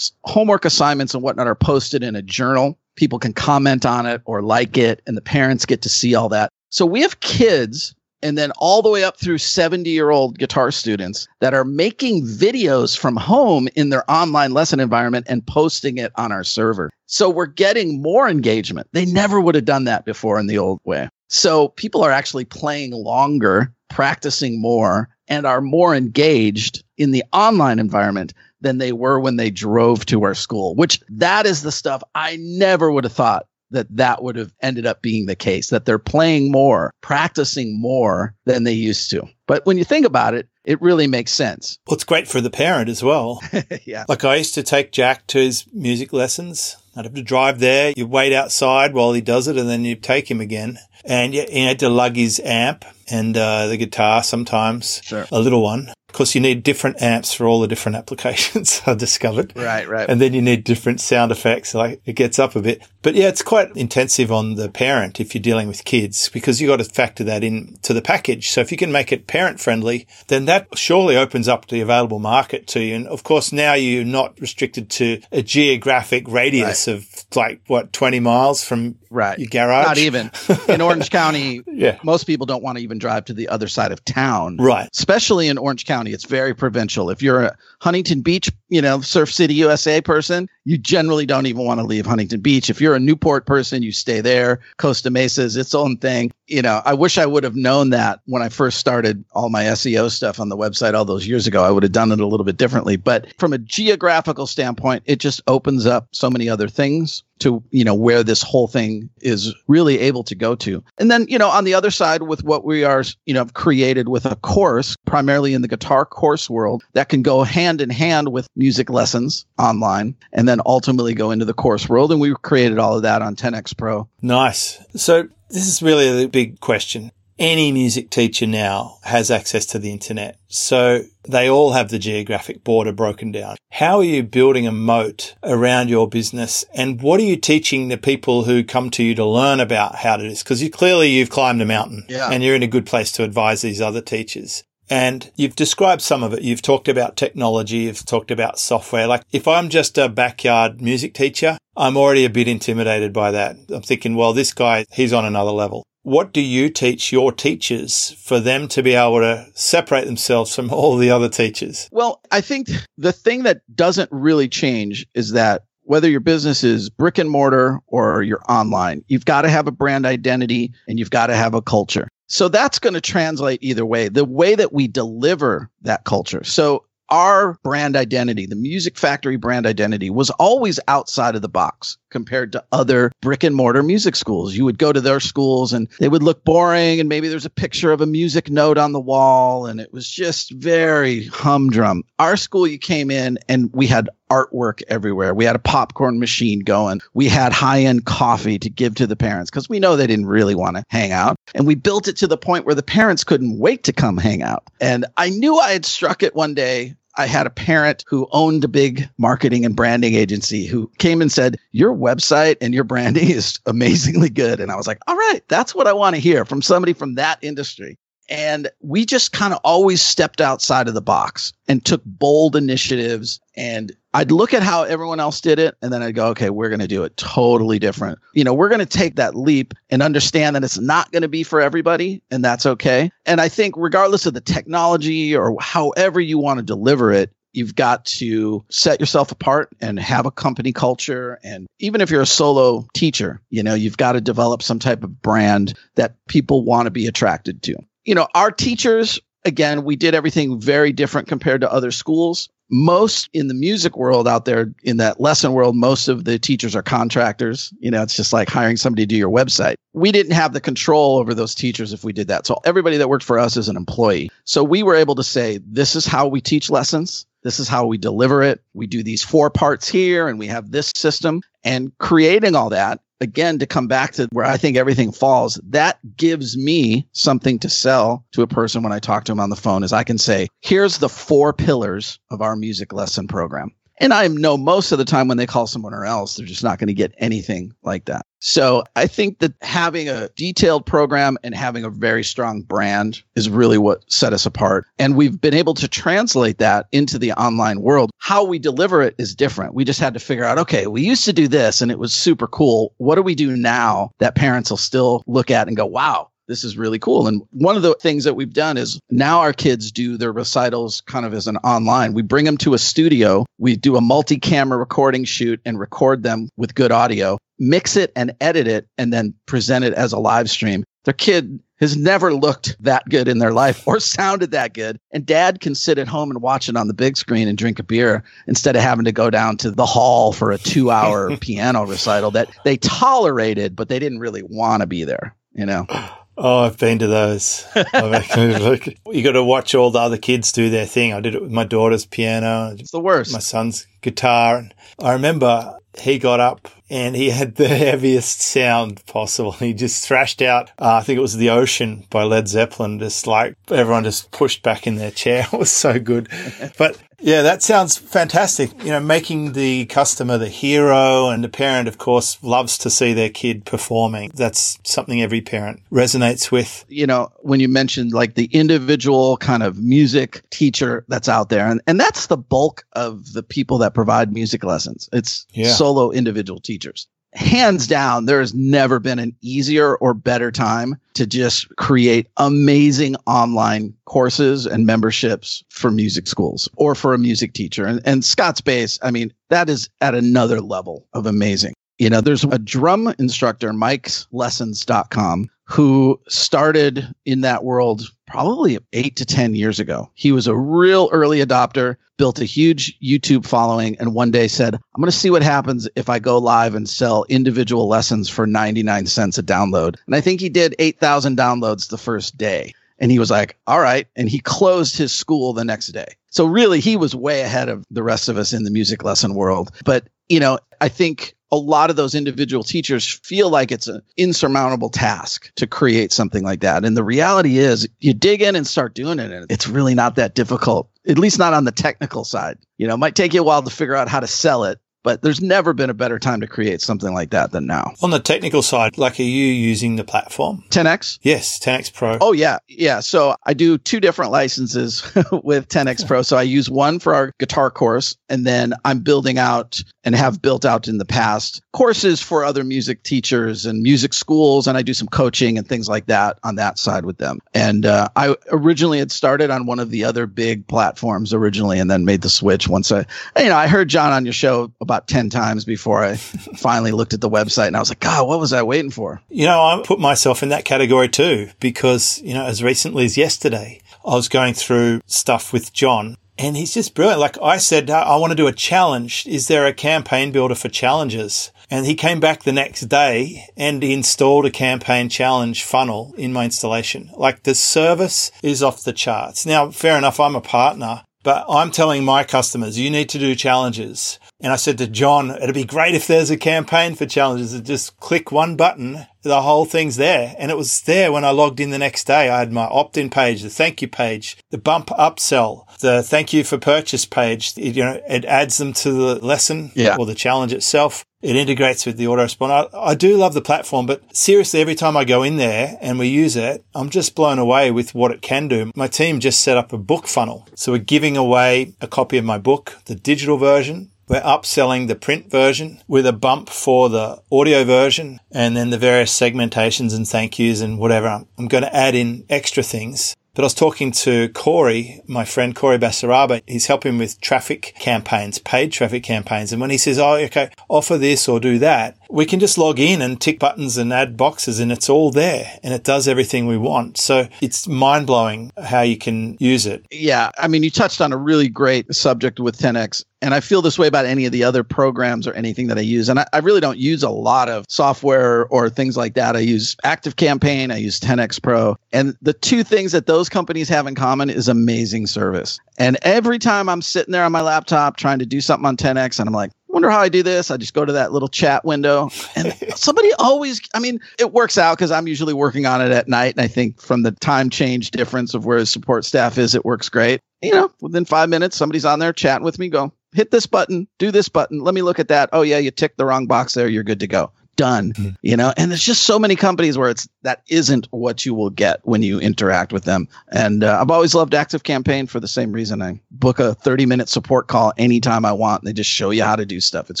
[0.24, 2.78] homework assignments and whatnot are posted in a journal.
[2.96, 6.28] People can comment on it or like it, and the parents get to see all
[6.28, 6.50] that.
[6.70, 10.72] So we have kids and then all the way up through 70 year old guitar
[10.72, 16.10] students that are making videos from home in their online lesson environment and posting it
[16.16, 16.90] on our server.
[17.06, 18.88] So we're getting more engagement.
[18.92, 21.10] They never would have done that before in the old way.
[21.28, 27.78] So people are actually playing longer, practicing more, and are more engaged in the online
[27.78, 28.32] environment
[28.62, 32.38] than they were when they drove to our school, which that is the stuff I
[32.40, 35.98] never would have thought that that would have ended up being the case that they're
[35.98, 39.28] playing more, practicing more than they used to.
[39.46, 41.78] But when you think about it, it really makes sense.
[41.86, 43.40] Well, it's great for the parent as well.
[43.84, 44.04] yeah.
[44.08, 46.76] Like I used to take Jack to his music lessons.
[46.96, 47.92] I'd have to drive there.
[47.96, 50.78] You wait outside while he does it and then you take him again.
[51.04, 55.26] And he had to lug his amp and uh, the guitar sometimes, Sure.
[55.30, 55.92] a little one.
[56.14, 59.52] Of course, you need different amps for all the different applications I discovered.
[59.56, 60.08] Right, right.
[60.08, 61.74] And then you need different sound effects.
[61.74, 62.86] Like it gets up a bit.
[63.02, 66.68] But yeah, it's quite intensive on the parent if you're dealing with kids because you've
[66.70, 68.50] got to factor that in to the package.
[68.50, 72.20] So if you can make it parent friendly, then that surely opens up the available
[72.20, 72.94] market to you.
[72.94, 78.20] And of course, now you're not restricted to a geographic radius of like what, 20
[78.20, 79.38] miles from right.
[79.38, 79.84] your garage?
[79.84, 80.30] Not even.
[80.68, 81.98] In Orange County, Yeah.
[82.04, 84.56] most people don't want to even drive to the other side of town.
[84.58, 84.88] Right.
[84.94, 87.10] Especially in Orange County, it's very provincial.
[87.10, 91.64] If you're a Huntington Beach, you know, Surf City, USA person, you generally don't even
[91.64, 92.70] want to leave Huntington Beach.
[92.70, 94.60] If you're a Newport person, you stay there.
[94.78, 96.32] Costa Mesa is its own thing.
[96.46, 99.64] You know, I wish I would have known that when I first started all my
[99.64, 101.64] SEO stuff on the website all those years ago.
[101.64, 102.96] I would have done it a little bit differently.
[102.96, 107.84] But from a geographical standpoint, it just opens up so many other things to, you
[107.84, 110.82] know, where this whole thing is really able to go to.
[110.98, 114.08] And then, you know, on the other side with what we are, you know, created
[114.08, 118.32] with a course, primarily in the guitar course world, that can go hand in hand
[118.32, 122.10] with music lessons online and then ultimately go into the course world.
[122.10, 124.08] And we created all of that on 10X Pro.
[124.22, 124.82] Nice.
[124.96, 129.90] So this is really the big question any music teacher now has access to the
[129.92, 130.38] internet.
[130.48, 133.56] So they all have the geographic border broken down.
[133.72, 136.64] How are you building a moat around your business?
[136.74, 140.16] And what are you teaching the people who come to you to learn about how
[140.16, 140.42] to do this?
[140.42, 142.28] Because you clearly you've climbed a mountain Yeah.
[142.30, 144.62] and you're in a good place to advise these other teachers.
[144.90, 146.42] And you've described some of it.
[146.42, 147.78] You've talked about technology.
[147.78, 149.06] You've talked about software.
[149.06, 153.56] Like if I'm just a backyard music teacher, I'm already a bit intimidated by that.
[153.70, 155.84] I'm thinking, well, this guy, he's on another level.
[156.04, 160.70] What do you teach your teachers for them to be able to separate themselves from
[160.70, 161.88] all the other teachers?
[161.90, 166.90] Well, I think the thing that doesn't really change is that whether your business is
[166.90, 171.08] brick and mortar or you're online, you've got to have a brand identity and you've
[171.08, 172.08] got to have a culture.
[172.26, 174.08] So that's going to translate either way.
[174.08, 176.44] The way that we deliver that culture.
[176.44, 181.98] So our brand identity, the Music Factory brand identity, was always outside of the box
[182.10, 184.54] compared to other brick and mortar music schools.
[184.54, 187.50] You would go to their schools and they would look boring, and maybe there's a
[187.50, 192.04] picture of a music note on the wall, and it was just very humdrum.
[192.18, 195.34] Our school, you came in and we had artwork everywhere.
[195.34, 197.00] We had a popcorn machine going.
[197.14, 200.26] We had high end coffee to give to the parents because we know they didn't
[200.26, 201.36] really want to hang out.
[201.54, 204.42] And we built it to the point where the parents couldn't wait to come hang
[204.42, 204.64] out.
[204.80, 206.94] And I knew I had struck it one day.
[207.16, 211.30] I had a parent who owned a big marketing and branding agency who came and
[211.30, 214.58] said, Your website and your branding is amazingly good.
[214.58, 217.14] And I was like, All right, that's what I want to hear from somebody from
[217.14, 217.98] that industry.
[218.28, 223.40] And we just kind of always stepped outside of the box and took bold initiatives.
[223.56, 225.76] And I'd look at how everyone else did it.
[225.82, 228.18] And then I'd go, okay, we're going to do it totally different.
[228.32, 231.28] You know, we're going to take that leap and understand that it's not going to
[231.28, 232.22] be for everybody.
[232.30, 233.10] And that's okay.
[233.26, 237.74] And I think, regardless of the technology or however you want to deliver it, you've
[237.74, 242.26] got to set yourself apart and have a company culture and even if you're a
[242.26, 246.86] solo teacher you know you've got to develop some type of brand that people want
[246.86, 251.60] to be attracted to you know our teachers again we did everything very different compared
[251.62, 252.48] to other schools.
[252.70, 256.74] Most in the music world out there in that lesson world most of the teachers
[256.74, 257.72] are contractors.
[257.78, 259.74] You know it's just like hiring somebody to do your website.
[259.92, 262.46] We didn't have the control over those teachers if we did that.
[262.46, 264.30] So everybody that worked for us is an employee.
[264.44, 267.26] So we were able to say this is how we teach lessons.
[267.42, 268.62] This is how we deliver it.
[268.72, 271.42] We do these four parts here and we have this system.
[271.62, 275.98] And creating all that again to come back to where i think everything falls that
[276.16, 279.56] gives me something to sell to a person when i talk to them on the
[279.56, 284.12] phone is i can say here's the four pillars of our music lesson program and
[284.12, 286.78] I know most of the time when they call someone or else, they're just not
[286.78, 288.26] going to get anything like that.
[288.40, 293.48] So I think that having a detailed program and having a very strong brand is
[293.48, 294.84] really what set us apart.
[294.98, 298.10] And we've been able to translate that into the online world.
[298.18, 299.74] How we deliver it is different.
[299.74, 302.12] We just had to figure out, okay, we used to do this and it was
[302.12, 302.92] super cool.
[302.98, 306.64] What do we do now that parents will still look at and go, wow, this
[306.64, 307.26] is really cool.
[307.26, 311.00] And one of the things that we've done is now our kids do their recitals
[311.02, 312.14] kind of as an online.
[312.14, 316.22] We bring them to a studio, we do a multi camera recording shoot and record
[316.22, 320.18] them with good audio, mix it and edit it, and then present it as a
[320.18, 320.84] live stream.
[321.04, 324.98] Their kid has never looked that good in their life or sounded that good.
[325.12, 327.78] And dad can sit at home and watch it on the big screen and drink
[327.78, 331.36] a beer instead of having to go down to the hall for a two hour
[331.40, 335.86] piano recital that they tolerated, but they didn't really want to be there, you know?
[336.36, 337.64] Oh, I've been to those.
[337.74, 341.12] I've actually, like, you got to watch all the other kids do their thing.
[341.12, 343.32] I did it with my daughter's piano, It's the worst.
[343.32, 344.58] my son's guitar.
[344.58, 349.52] And I remember he got up and he had the heaviest sound possible.
[349.52, 353.26] He just thrashed out, uh, I think it was The Ocean by Led Zeppelin, just
[353.28, 355.46] like everyone just pushed back in their chair.
[355.52, 356.28] It was so good.
[356.76, 358.70] But yeah, that sounds fantastic.
[358.84, 363.14] You know, making the customer the hero and the parent, of course, loves to see
[363.14, 364.30] their kid performing.
[364.34, 366.84] That's something every parent resonates with.
[366.88, 371.66] you know, when you mentioned like the individual kind of music teacher that's out there,
[371.66, 375.08] and, and that's the bulk of the people that provide music lessons.
[375.12, 375.68] It's Yeah.
[375.72, 377.08] solo individual teachers.
[377.34, 383.16] Hands down, there has never been an easier or better time to just create amazing
[383.26, 387.86] online courses and memberships for music schools or for a music teacher.
[387.86, 391.74] And, and Scott's Bass, I mean, that is at another level of amazing.
[391.98, 399.16] You know, there's a drum instructor, Mike's Lessons.com, who started in that world probably eight
[399.16, 400.10] to 10 years ago.
[400.14, 404.74] He was a real early adopter, built a huge YouTube following, and one day said,
[404.74, 408.46] I'm going to see what happens if I go live and sell individual lessons for
[408.46, 409.96] 99 cents a download.
[410.06, 412.74] And I think he did 8,000 downloads the first day.
[412.98, 414.06] And he was like, all right.
[414.16, 416.14] And he closed his school the next day.
[416.30, 419.34] So really, he was way ahead of the rest of us in the music lesson
[419.34, 419.70] world.
[419.84, 424.02] But, you know, I think a lot of those individual teachers feel like it's an
[424.16, 426.84] insurmountable task to create something like that.
[426.84, 430.16] And the reality is, you dig in and start doing it, and it's really not
[430.16, 432.58] that difficult, at least not on the technical side.
[432.76, 434.80] You know, it might take you a while to figure out how to sell it,
[435.04, 437.92] but there's never been a better time to create something like that than now.
[438.02, 440.64] On the technical side, like, are you using the platform?
[440.70, 441.20] 10x?
[441.22, 442.18] Yes, 10x Pro.
[442.20, 442.58] Oh, yeah.
[442.66, 443.00] Yeah.
[443.00, 446.22] So I do two different licenses with 10x Pro.
[446.22, 450.40] So I use one for our guitar course, and then I'm building out and have
[450.40, 454.66] built out in the past courses for other music teachers and music schools.
[454.66, 457.40] And I do some coaching and things like that on that side with them.
[457.52, 461.90] And uh, I originally had started on one of the other big platforms originally and
[461.90, 463.04] then made the switch once I,
[463.36, 466.16] you know, I heard John on your show about 10 times before I
[466.56, 469.20] finally looked at the website and I was like, God, what was I waiting for?
[469.28, 473.16] You know, I put myself in that category too because, you know, as recently as
[473.16, 477.20] yesterday, I was going through stuff with John and he's just brilliant.
[477.20, 479.24] Like I said, I want to do a challenge.
[479.26, 481.52] Is there a campaign builder for challenges?
[481.70, 486.32] And he came back the next day and he installed a campaign challenge funnel in
[486.32, 487.10] my installation.
[487.16, 489.46] Like the service is off the charts.
[489.46, 490.18] Now, fair enough.
[490.18, 494.18] I'm a partner, but I'm telling my customers, you need to do challenges.
[494.40, 497.52] And I said to John, it'd be great if there's a campaign for challenges.
[497.52, 500.34] And just click one button, the whole thing's there.
[500.38, 502.28] And it was there when I logged in the next day.
[502.28, 506.32] I had my opt in page, the thank you page, the bump upsell, the thank
[506.32, 507.54] you for purchase page.
[507.56, 509.96] It, you know, it adds them to the lesson yeah.
[509.98, 511.04] or the challenge itself.
[511.22, 512.68] It integrates with the autoresponder.
[512.74, 515.98] I, I do love the platform, but seriously, every time I go in there and
[515.98, 518.70] we use it, I'm just blown away with what it can do.
[518.76, 520.46] My team just set up a book funnel.
[520.54, 524.94] So we're giving away a copy of my book, the digital version, we're upselling the
[524.94, 530.06] print version with a bump for the audio version and then the various segmentations and
[530.06, 531.24] thank yous and whatever.
[531.38, 533.14] I'm going to add in extra things.
[533.34, 536.40] But I was talking to Corey, my friend Corey Basaraba.
[536.46, 539.50] He's helping with traffic campaigns, paid traffic campaigns.
[539.50, 542.78] And when he says, Oh, okay, offer this or do that, we can just log
[542.78, 546.46] in and tick buttons and add boxes and it's all there and it does everything
[546.46, 546.96] we want.
[546.96, 549.84] So it's mind blowing how you can use it.
[549.90, 550.30] Yeah.
[550.38, 553.04] I mean, you touched on a really great subject with 10X.
[553.24, 555.80] And I feel this way about any of the other programs or anything that I
[555.80, 556.10] use.
[556.10, 559.34] And I, I really don't use a lot of software or things like that.
[559.34, 561.74] I use Active Campaign, I use 10X Pro.
[561.90, 565.58] And the two things that those companies have in common is amazing service.
[565.78, 569.18] And every time I'm sitting there on my laptop trying to do something on 10X,
[569.18, 570.50] and I'm like, wonder how I do this.
[570.50, 574.58] I just go to that little chat window and somebody always, I mean, it works
[574.58, 576.34] out because I'm usually working on it at night.
[576.34, 579.64] And I think from the time change difference of where his support staff is, it
[579.64, 580.20] works great.
[580.42, 583.88] You know, within five minutes, somebody's on there chatting with me, go, hit this button,
[583.98, 584.60] do this button.
[584.60, 585.30] Let me look at that.
[585.32, 586.68] Oh, yeah, you ticked the wrong box there.
[586.68, 588.10] You're good to go done mm-hmm.
[588.22, 591.50] you know and there's just so many companies where it's that isn't what you will
[591.50, 595.28] get when you interact with them and uh, i've always loved active campaign for the
[595.28, 599.10] same reason i book a 30 minute support call anytime i want they just show
[599.10, 600.00] you how to do stuff it's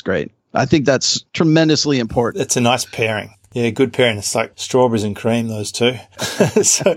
[0.00, 4.18] great i think that's tremendously important it's a nice pairing yeah, good pairing.
[4.18, 5.94] It's like strawberries and cream, those two.
[6.62, 6.96] so,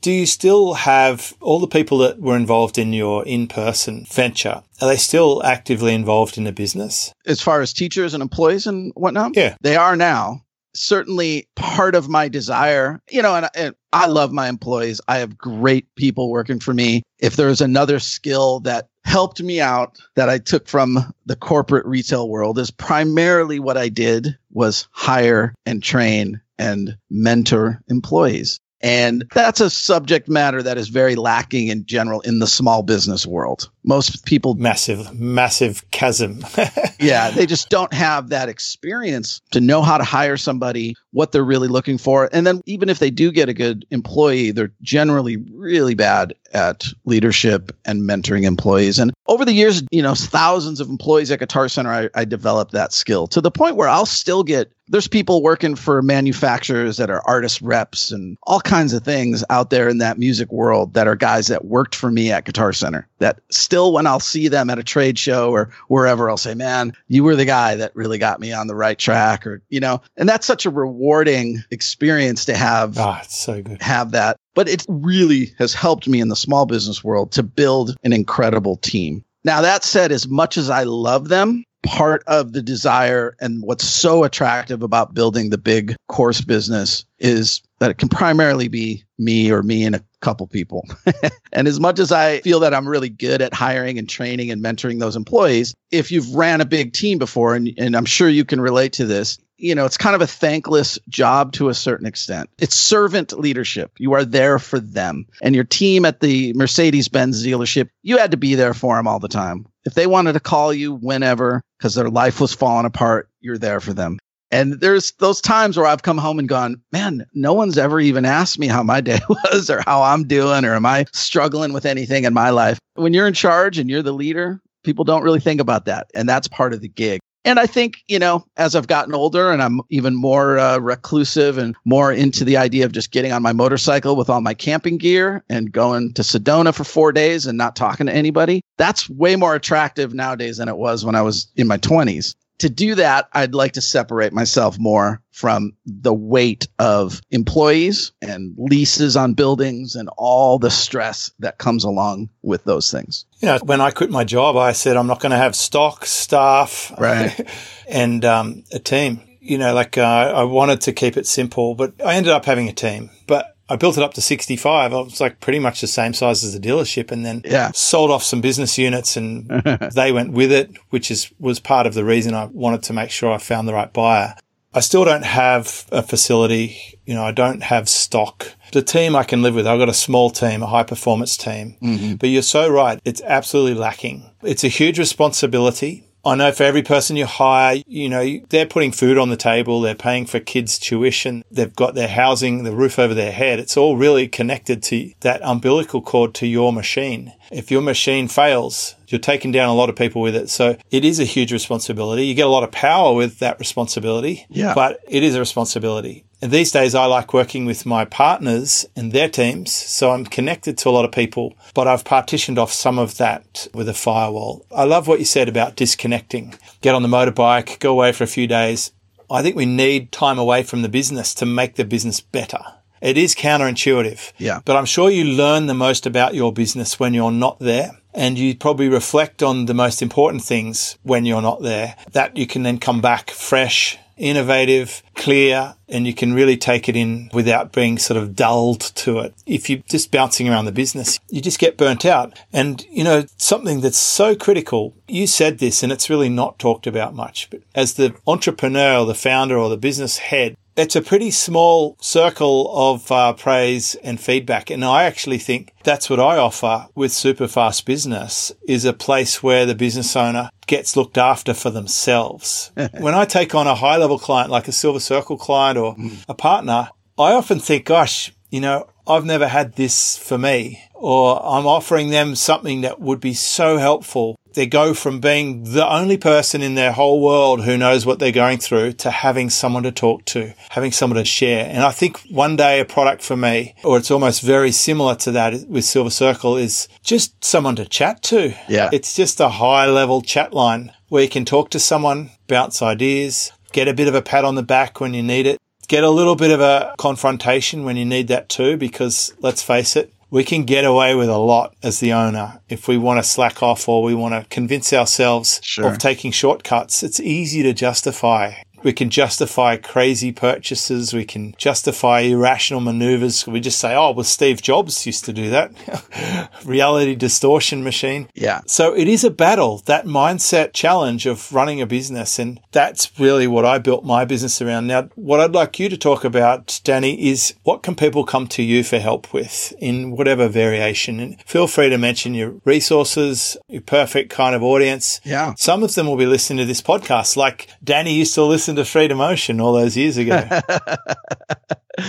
[0.00, 4.62] do you still have all the people that were involved in your in person venture?
[4.80, 7.12] Are they still actively involved in the business?
[7.26, 9.36] As far as teachers and employees and whatnot?
[9.36, 9.56] Yeah.
[9.60, 10.40] They are now.
[10.76, 15.00] Certainly part of my desire, you know, and, and I love my employees.
[15.06, 17.04] I have great people working for me.
[17.20, 22.28] If there's another skill that helped me out that I took from the corporate retail
[22.28, 28.60] world is primarily what I did was hire and train and mentor employees.
[28.80, 33.26] And that's a subject matter that is very lacking in general in the small business
[33.26, 33.70] world.
[33.84, 36.44] Most people massive, massive chasm.
[36.98, 41.44] yeah, they just don't have that experience to know how to hire somebody, what they're
[41.44, 42.28] really looking for.
[42.32, 46.86] And then even if they do get a good employee, they're generally really bad at
[47.04, 48.98] leadership and mentoring employees.
[48.98, 52.72] And over the years, you know, thousands of employees at Guitar Center, I, I developed
[52.72, 57.08] that skill to the point where I'll still get there's people working for manufacturers that
[57.08, 61.08] are artist reps and all kinds of things out there in that music world that
[61.08, 64.70] are guys that worked for me at Guitar Center that still when I'll see them
[64.70, 68.18] at a trade show or wherever I'll say, "Man, you were the guy that really
[68.18, 72.44] got me on the right track," or you know, and that's such a rewarding experience
[72.46, 72.98] to have.
[72.98, 73.82] Ah, it's so good.
[73.82, 77.96] Have that but it really has helped me in the small business world to build
[78.04, 79.24] an incredible team.
[79.44, 83.84] Now, that said, as much as I love them, part of the desire and what's
[83.84, 89.50] so attractive about building the big course business is that it can primarily be me
[89.50, 90.88] or me and a couple people.
[91.52, 94.62] and as much as I feel that I'm really good at hiring and training and
[94.62, 98.44] mentoring those employees, if you've ran a big team before, and, and I'm sure you
[98.44, 102.06] can relate to this, you know, it's kind of a thankless job to a certain
[102.06, 102.50] extent.
[102.58, 103.92] It's servant leadership.
[103.98, 105.26] You are there for them.
[105.42, 109.06] And your team at the Mercedes Benz dealership, you had to be there for them
[109.06, 109.66] all the time.
[109.84, 113.80] If they wanted to call you whenever because their life was falling apart, you're there
[113.80, 114.18] for them.
[114.54, 118.24] And there's those times where I've come home and gone, man, no one's ever even
[118.24, 121.84] asked me how my day was or how I'm doing or am I struggling with
[121.84, 122.78] anything in my life.
[122.94, 126.06] When you're in charge and you're the leader, people don't really think about that.
[126.14, 127.18] And that's part of the gig.
[127.44, 131.58] And I think, you know, as I've gotten older and I'm even more uh, reclusive
[131.58, 134.98] and more into the idea of just getting on my motorcycle with all my camping
[134.98, 139.34] gear and going to Sedona for four days and not talking to anybody, that's way
[139.34, 143.28] more attractive nowadays than it was when I was in my 20s to do that,
[143.32, 149.96] I'd like to separate myself more from the weight of employees and leases on buildings
[149.96, 153.26] and all the stress that comes along with those things.
[153.40, 156.06] You know, when I quit my job, I said I'm not going to have stock,
[156.06, 157.48] staff, right,
[157.88, 159.20] and um, a team.
[159.40, 162.68] You know, like uh, I wanted to keep it simple, but I ended up having
[162.68, 163.10] a team.
[163.26, 164.92] But I built it up to 65.
[164.92, 167.70] I was like pretty much the same size as the dealership and then yeah.
[167.74, 169.48] sold off some business units and
[169.94, 173.10] they went with it, which is, was part of the reason I wanted to make
[173.10, 174.34] sure I found the right buyer.
[174.74, 176.98] I still don't have a facility.
[177.06, 178.48] You know, I don't have stock.
[178.72, 181.76] The team I can live with, I've got a small team, a high performance team,
[181.80, 182.14] mm-hmm.
[182.16, 183.00] but you're so right.
[183.04, 184.28] It's absolutely lacking.
[184.42, 186.03] It's a huge responsibility.
[186.24, 189.80] I know for every person you hire, you know, they're putting food on the table,
[189.80, 193.58] they're paying for kids' tuition, they've got their housing, the roof over their head.
[193.58, 197.32] It's all really connected to that umbilical cord to your machine.
[197.50, 200.50] If your machine fails, you're taking down a lot of people with it.
[200.50, 202.26] So it is a huge responsibility.
[202.26, 204.74] You get a lot of power with that responsibility, yeah.
[204.74, 206.24] but it is a responsibility.
[206.44, 209.72] And these days, I like working with my partners and their teams.
[209.72, 213.66] So I'm connected to a lot of people, but I've partitioned off some of that
[213.72, 214.66] with a firewall.
[214.70, 216.54] I love what you said about disconnecting.
[216.82, 218.92] Get on the motorbike, go away for a few days.
[219.30, 222.60] I think we need time away from the business to make the business better.
[223.00, 224.34] It is counterintuitive.
[224.36, 224.60] Yeah.
[224.66, 227.92] But I'm sure you learn the most about your business when you're not there.
[228.12, 232.46] And you probably reflect on the most important things when you're not there that you
[232.46, 237.72] can then come back fresh, innovative, clear, and you can really take it in without
[237.72, 239.34] being sort of dulled to it.
[239.46, 242.38] If you're just bouncing around the business, you just get burnt out.
[242.52, 246.86] And, you know, something that's so critical, you said this and it's really not talked
[246.86, 251.02] about much, but as the entrepreneur or the founder or the business head, it's a
[251.02, 254.70] pretty small circle of uh, praise and feedback.
[254.70, 259.66] And I actually think that's what I offer with Superfast Business is a place where
[259.66, 262.72] the business owner gets looked after for themselves.
[262.98, 266.24] when I take on a high level client like a Silver Circle client or mm.
[266.28, 271.40] a partner, I often think, gosh, you know, I've never had this for me, or
[271.44, 276.16] I'm offering them something that would be so helpful they go from being the only
[276.16, 279.92] person in their whole world who knows what they're going through to having someone to
[279.92, 281.66] talk to, having someone to share.
[281.66, 285.32] And I think one day a product for me, or it's almost very similar to
[285.32, 288.54] that with Silver Circle, is just someone to chat to.
[288.68, 288.90] Yeah.
[288.92, 293.52] It's just a high level chat line where you can talk to someone, bounce ideas,
[293.72, 295.60] get a bit of a pat on the back when you need it.
[295.86, 299.96] Get a little bit of a confrontation when you need that too, because let's face
[299.96, 303.22] it, we can get away with a lot as the owner if we want to
[303.22, 305.86] slack off or we want to convince ourselves sure.
[305.86, 307.04] of taking shortcuts.
[307.04, 308.54] It's easy to justify
[308.84, 311.14] we can justify crazy purchases.
[311.14, 313.46] We can justify irrational maneuvers.
[313.46, 316.50] We just say, oh, well, Steve Jobs used to do that.
[316.64, 318.28] Reality distortion machine.
[318.34, 318.60] Yeah.
[318.66, 322.38] So it is a battle, that mindset challenge of running a business.
[322.38, 324.86] And that's really what I built my business around.
[324.86, 328.62] Now, what I'd like you to talk about, Danny, is what can people come to
[328.62, 331.20] you for help with in whatever variation?
[331.20, 335.22] And feel free to mention your resources, your perfect kind of audience.
[335.24, 335.54] Yeah.
[335.56, 338.86] Some of them will be listening to this podcast, like Danny used to listen listened
[338.86, 340.48] to Freedom Ocean all those years ago.